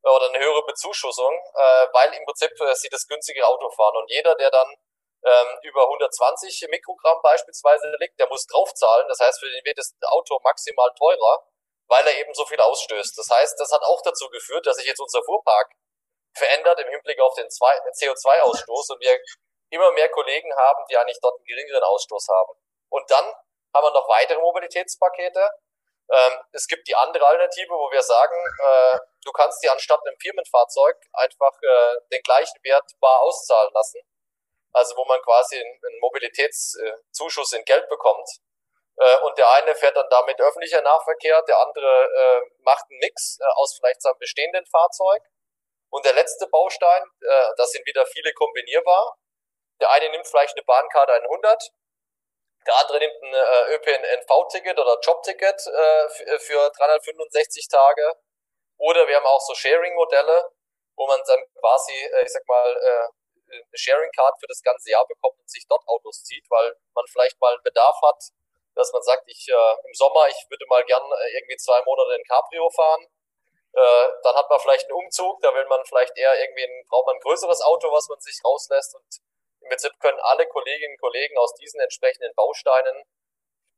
[0.03, 3.97] äh, oder eine höhere Bezuschussung, äh, weil im Prinzip äh, sie das günstige Auto fahren.
[3.97, 4.68] Und jeder, der dann
[5.24, 9.07] ähm, über 120 Mikrogramm beispielsweise liegt, der muss draufzahlen.
[9.09, 11.44] Das heißt, für den wird das Auto maximal teurer,
[11.88, 13.18] weil er eben so viel ausstößt.
[13.18, 15.72] Das heißt, das hat auch dazu geführt, dass sich jetzt unser Fuhrpark
[16.34, 19.18] verändert im Hinblick auf den CO2-Ausstoß und wir
[19.70, 22.53] immer mehr Kollegen haben, die eigentlich dort einen geringeren Ausstoß haben.
[22.90, 23.24] Und dann
[23.77, 25.51] haben wir noch weitere Mobilitätspakete.
[26.09, 30.16] Ähm, es gibt die andere Alternative, wo wir sagen, äh, du kannst dir anstatt einem
[30.20, 34.01] Firmenfahrzeug einfach äh, den gleichen Wert bar auszahlen lassen.
[34.72, 38.29] Also wo man quasi einen, Mobilitätszuschuss in Geld bekommt.
[38.99, 43.39] Äh, und der eine fährt dann damit öffentlicher Nahverkehr, der andere äh, macht einen Mix
[43.41, 45.22] äh, aus vielleicht seinem bestehenden Fahrzeug.
[45.91, 49.16] Und der letzte Baustein, äh, das sind wieder viele kombinierbar.
[49.81, 51.70] Der eine nimmt vielleicht eine Bahnkarte 100,
[52.66, 58.14] der andere nimmt ein äh, ÖPNV-Ticket oder Jobticket äh, für 365 Tage.
[58.78, 60.50] Oder wir haben auch so Sharing-Modelle,
[60.96, 63.08] wo man dann quasi, äh, ich sag mal, äh,
[63.52, 67.40] eine Sharing-Card für das ganze Jahr bekommt und sich dort Autos zieht, weil man vielleicht
[67.40, 68.20] mal einen Bedarf hat,
[68.74, 72.14] dass man sagt, ich äh, im Sommer, ich würde mal gern äh, irgendwie zwei Monate
[72.16, 73.06] in Cabrio fahren.
[73.72, 77.06] Äh, dann hat man vielleicht einen Umzug, da will man vielleicht eher irgendwie ein, braucht
[77.06, 79.06] man ein größeres Auto, was man sich rauslässt und
[79.66, 83.04] im Prinzip können alle Kolleginnen und Kollegen aus diesen entsprechenden Bausteinen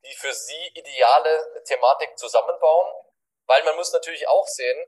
[0.04, 2.94] die für sie ideale Thematik zusammenbauen,
[3.46, 4.86] weil man muss natürlich auch sehen,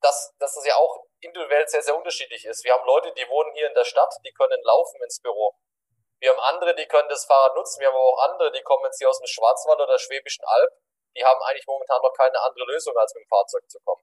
[0.00, 2.64] dass, dass das ja auch individuell sehr, sehr unterschiedlich ist.
[2.64, 5.54] Wir haben Leute, die wohnen hier in der Stadt, die können laufen ins Büro.
[6.18, 7.80] Wir haben andere, die können das Fahrrad nutzen.
[7.80, 10.70] Wir haben aber auch andere, die kommen jetzt hier aus dem Schwarzwald oder Schwäbischen Alb.
[11.16, 14.02] Die haben eigentlich momentan noch keine andere Lösung, als mit dem Fahrzeug zu kommen.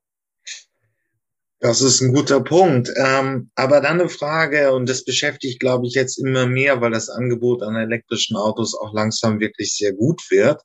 [1.62, 2.90] Das ist ein guter Punkt.
[2.96, 7.10] Ähm, aber dann eine Frage, und das beschäftigt, glaube ich, jetzt immer mehr, weil das
[7.10, 10.62] Angebot an elektrischen Autos auch langsam wirklich sehr gut wird.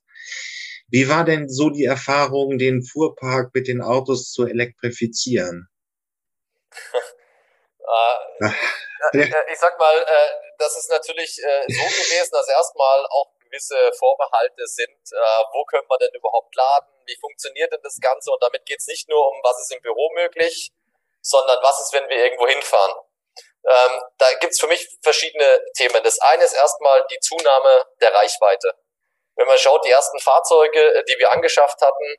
[0.87, 5.67] Wie war denn so die Erfahrung, den Fuhrpark mit den Autos zu elektrifizieren?
[9.11, 13.91] äh, ich sag mal, äh, das ist natürlich äh, so gewesen, dass erstmal auch gewisse
[13.97, 15.11] Vorbehalte sind.
[15.11, 16.87] Äh, wo können wir denn überhaupt laden?
[17.05, 18.31] Wie funktioniert denn das Ganze?
[18.31, 20.71] Und damit geht es nicht nur um, was ist im Büro möglich,
[21.25, 22.93] sondern was ist, wenn wir irgendwo hinfahren.
[23.67, 26.03] Ähm, da gibt's für mich verschiedene Themen.
[26.03, 28.73] Das eine ist erstmal die Zunahme der Reichweite.
[29.35, 32.15] Wenn man schaut, die ersten Fahrzeuge, äh, die wir angeschafft hatten,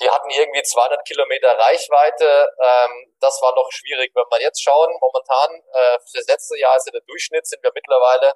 [0.00, 2.48] die hatten irgendwie 200 Kilometer Reichweite.
[2.62, 4.10] Ähm, das war noch schwierig.
[4.14, 7.62] Wenn man jetzt schauen, momentan äh, für das letzte Jahr ist ja der Durchschnitt, sind
[7.62, 8.32] wir mittlerweile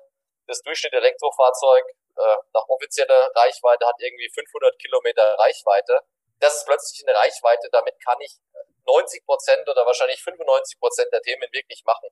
[0.47, 1.85] das Durchschnitt Elektrofahrzeug
[2.19, 6.01] äh, nach offizieller Reichweite hat irgendwie 500 Kilometer Reichweite.
[6.41, 8.37] Das ist plötzlich eine Reichweite, damit kann ich
[8.89, 12.09] 90 Prozent oder wahrscheinlich 95 Prozent der Themen wirklich machen.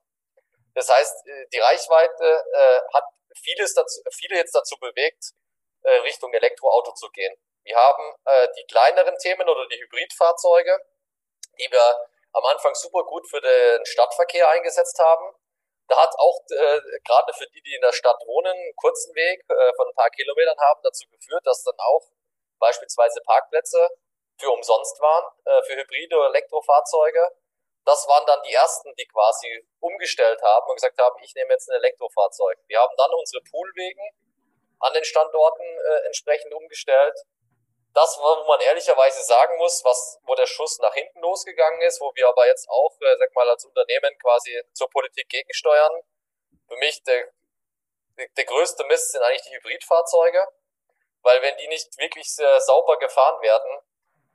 [0.74, 3.04] Das heißt, äh, die Reichweite äh, hat
[3.34, 5.32] vieles dazu, viele jetzt dazu bewegt,
[5.82, 7.34] äh, Richtung Elektroauto zu gehen.
[7.64, 10.78] Wir haben äh, die kleineren Themen oder die Hybridfahrzeuge,
[11.58, 11.96] die wir
[12.32, 15.34] am Anfang super gut für den Stadtverkehr eingesetzt haben.
[15.88, 19.40] Da hat auch äh, gerade für die, die in der Stadt wohnen, einen kurzen Weg
[19.48, 22.02] äh, von ein paar Kilometern haben, dazu geführt, dass dann auch
[22.58, 23.88] beispielsweise Parkplätze
[24.38, 27.30] für umsonst waren, äh, für Hybride Elektrofahrzeuge.
[27.84, 31.68] Das waren dann die ersten, die quasi umgestellt haben und gesagt haben, ich nehme jetzt
[31.68, 32.58] ein Elektrofahrzeug.
[32.66, 34.10] Wir haben dann unsere Poolwegen
[34.80, 37.14] an den Standorten äh, entsprechend umgestellt.
[37.94, 42.12] Das, wo man ehrlicherweise sagen muss, was, wo der Schuss nach hinten losgegangen ist, wo
[42.14, 46.02] wir aber jetzt auch, äh, sag mal, als Unternehmen quasi zur Politik gegensteuern.
[46.68, 47.32] Für mich der,
[48.36, 50.46] der größte Mist sind eigentlich die Hybridfahrzeuge,
[51.22, 53.80] weil wenn die nicht wirklich sehr sauber gefahren werden,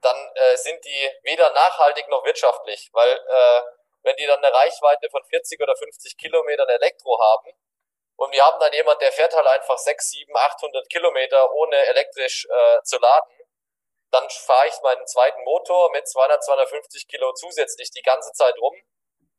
[0.02, 3.62] dann äh, sind die weder nachhaltig noch wirtschaftlich, weil äh,
[4.04, 7.54] wenn die dann eine Reichweite von 40 oder 50 Kilometern Elektro haben
[8.16, 12.46] und wir haben dann jemand, der fährt halt einfach 6, 7, 800 Kilometer ohne elektrisch
[12.46, 13.32] äh, zu laden,
[14.12, 18.76] dann fahre ich meinen zweiten Motor mit 200, 250 Kilo zusätzlich die ganze Zeit rum.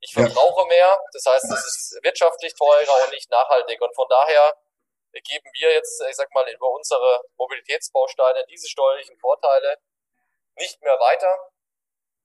[0.01, 0.67] Ich verbrauche ja.
[0.67, 3.81] mehr, das heißt, es ist wirtschaftlich teurer und nicht nachhaltig.
[3.81, 4.57] Und von daher
[5.13, 9.79] geben wir jetzt, ich sag mal, über unsere Mobilitätsbausteine diese steuerlichen Vorteile
[10.57, 11.39] nicht mehr weiter,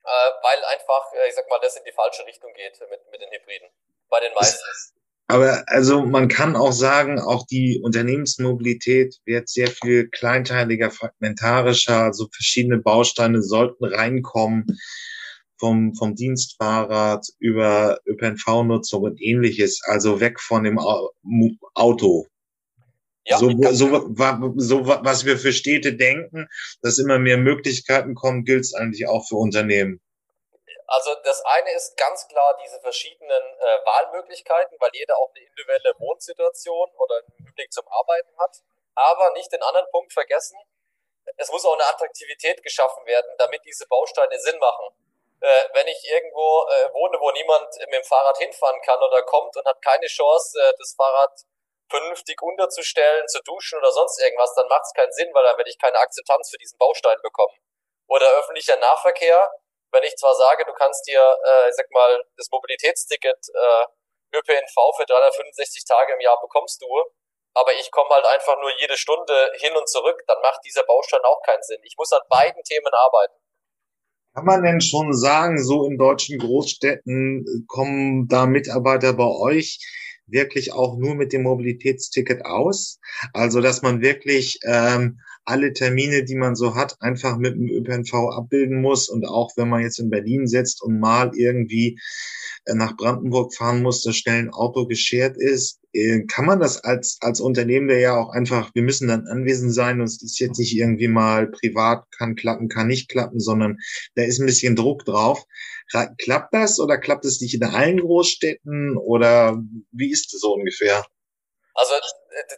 [0.04, 3.22] äh, weil einfach, äh, ich sag mal, das in die falsche Richtung geht mit, mit
[3.22, 3.70] den Hybriden.
[4.10, 4.64] Bei den meisten.
[5.30, 12.04] Aber also man kann auch sagen, auch die Unternehmensmobilität wird sehr viel kleinteiliger, fragmentarischer.
[12.04, 14.80] Also verschiedene Bausteine sollten reinkommen
[15.60, 19.82] vom, vom Dienstfahrrad über ÖPNV-Nutzung und ähnliches.
[19.84, 22.28] Also weg von dem Auto.
[23.30, 24.14] Ja, so, so,
[24.56, 26.48] so, was wir für Städte denken,
[26.82, 30.00] dass immer mehr Möglichkeiten kommen, gilt es eigentlich auch für Unternehmen.
[30.88, 35.94] Also das eine ist ganz klar diese verschiedenen äh, Wahlmöglichkeiten, weil jeder auch eine individuelle
[36.00, 38.64] Wohnsituation oder einen Hinblick zum Arbeiten hat.
[38.96, 40.58] Aber nicht den anderen Punkt vergessen,
[41.36, 44.96] es muss auch eine Attraktivität geschaffen werden, damit diese Bausteine Sinn machen.
[45.42, 49.56] Äh, wenn ich irgendwo äh, wohne, wo niemand mit dem Fahrrad hinfahren kann oder kommt
[49.58, 51.34] und hat keine Chance, äh, das Fahrrad
[51.90, 55.70] vernünftig unterzustellen, zu duschen oder sonst irgendwas, dann macht es keinen Sinn, weil dann werde
[55.70, 57.56] ich keine Akzeptanz für diesen Baustein bekommen.
[58.08, 59.52] Oder öffentlicher Nahverkehr,
[59.92, 64.76] wenn ich zwar sage, du kannst dir, äh, ich sag mal, das Mobilitätsticket äh, ÖPNV
[64.98, 66.88] für 365 Tage im Jahr bekommst du,
[67.54, 71.22] aber ich komme halt einfach nur jede Stunde hin und zurück, dann macht dieser Baustein
[71.24, 71.80] auch keinen Sinn.
[71.84, 73.34] Ich muss an beiden Themen arbeiten.
[74.36, 79.80] Kann man denn schon sagen, so in deutschen Großstädten kommen da Mitarbeiter bei euch
[80.28, 83.00] wirklich auch nur mit dem Mobilitätsticket aus?
[83.34, 88.14] Also, dass man wirklich ähm, alle Termine, die man so hat, einfach mit dem ÖPNV
[88.14, 89.08] abbilden muss.
[89.08, 92.00] Und auch wenn man jetzt in Berlin sitzt und mal irgendwie
[92.66, 96.84] äh, nach Brandenburg fahren muss, das schnell ein Auto geschert ist, äh, kann man das
[96.84, 100.40] als, als Unternehmen, der ja auch einfach, wir müssen dann anwesend sein und es ist
[100.40, 103.78] jetzt nicht irgendwie mal privat, kann klappen, kann nicht klappen, sondern
[104.16, 105.44] da ist ein bisschen Druck drauf.
[105.90, 109.58] Klappt das oder klappt es nicht in allen Großstädten oder
[109.92, 111.06] wie ist es so ungefähr?
[111.74, 111.94] Also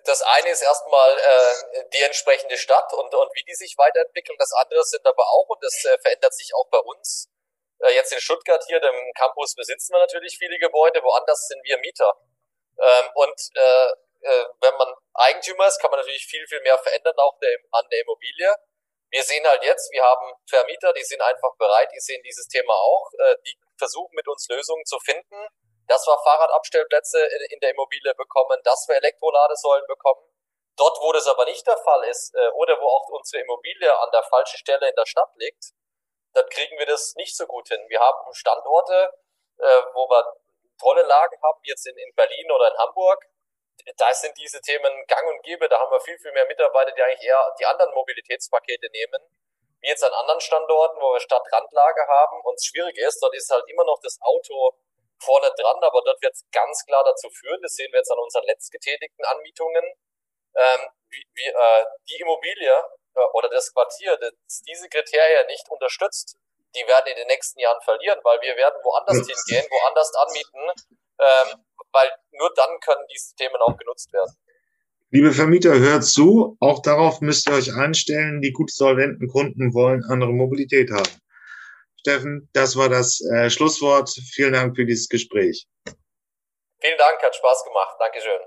[0.05, 4.37] das eine ist erstmal äh, die entsprechende Stadt und, und wie die sich weiterentwickeln.
[4.39, 7.29] Das andere sind aber auch, und das äh, verändert sich auch bei uns,
[7.79, 11.77] äh, jetzt in Stuttgart hier, dem Campus, besitzen wir natürlich viele Gebäude, woanders sind wir
[11.79, 12.13] Mieter.
[12.79, 13.89] Ähm, und äh,
[14.21, 17.85] äh, wenn man Eigentümer ist, kann man natürlich viel, viel mehr verändern auch der, an
[17.91, 18.55] der Immobilie.
[19.11, 22.73] Wir sehen halt jetzt, wir haben Vermieter, die sind einfach bereit, die sehen dieses Thema
[22.73, 25.47] auch, äh, die versuchen mit uns Lösungen zu finden,
[25.87, 30.21] dass wir Fahrradabstellplätze in, der Immobilie bekommen, dass wir Elektroladesäulen bekommen.
[30.77, 34.09] Dort, wo das aber nicht der Fall ist, äh, oder wo auch unsere Immobilie an
[34.11, 35.73] der falschen Stelle in der Stadt liegt,
[36.33, 37.83] dann kriegen wir das nicht so gut hin.
[37.89, 39.11] Wir haben Standorte,
[39.57, 40.23] äh, wo wir
[40.79, 43.25] tolle Lagen haben, jetzt in Berlin oder in Hamburg,
[43.97, 45.67] da sind diese Themen gang und gäbe.
[45.69, 49.21] Da haben wir viel, viel mehr Mitarbeiter, die eigentlich eher die anderen Mobilitätspakete nehmen.
[49.81, 53.49] Wie jetzt an anderen Standorten, wo wir Stadtrandlage haben und es schwierig ist, dort ist
[53.49, 54.73] halt immer noch das Auto
[55.21, 58.19] vorne dran, aber dort wird es ganz klar dazu führen, das sehen wir jetzt an
[58.19, 59.83] unseren letztgetätigten Anmietungen,
[60.55, 62.83] ähm, wie, wie äh, die Immobilie
[63.15, 66.37] äh, oder das Quartier, das diese Kriterien nicht unterstützt,
[66.75, 70.71] die werden in den nächsten Jahren verlieren, weil wir werden woanders hingehen, woanders anmieten,
[71.19, 74.35] ähm, weil nur dann können diese Themen auch genutzt werden.
[75.11, 80.03] Liebe Vermieter, hört zu, auch darauf müsst ihr euch einstellen, die gut solventen Kunden wollen
[80.03, 81.09] andere Mobilität haben.
[81.99, 84.09] Steffen, das war das äh, Schlusswort.
[84.09, 85.67] Vielen Dank für dieses Gespräch.
[86.79, 87.95] Vielen Dank, hat Spaß gemacht.
[87.99, 88.39] Dankeschön.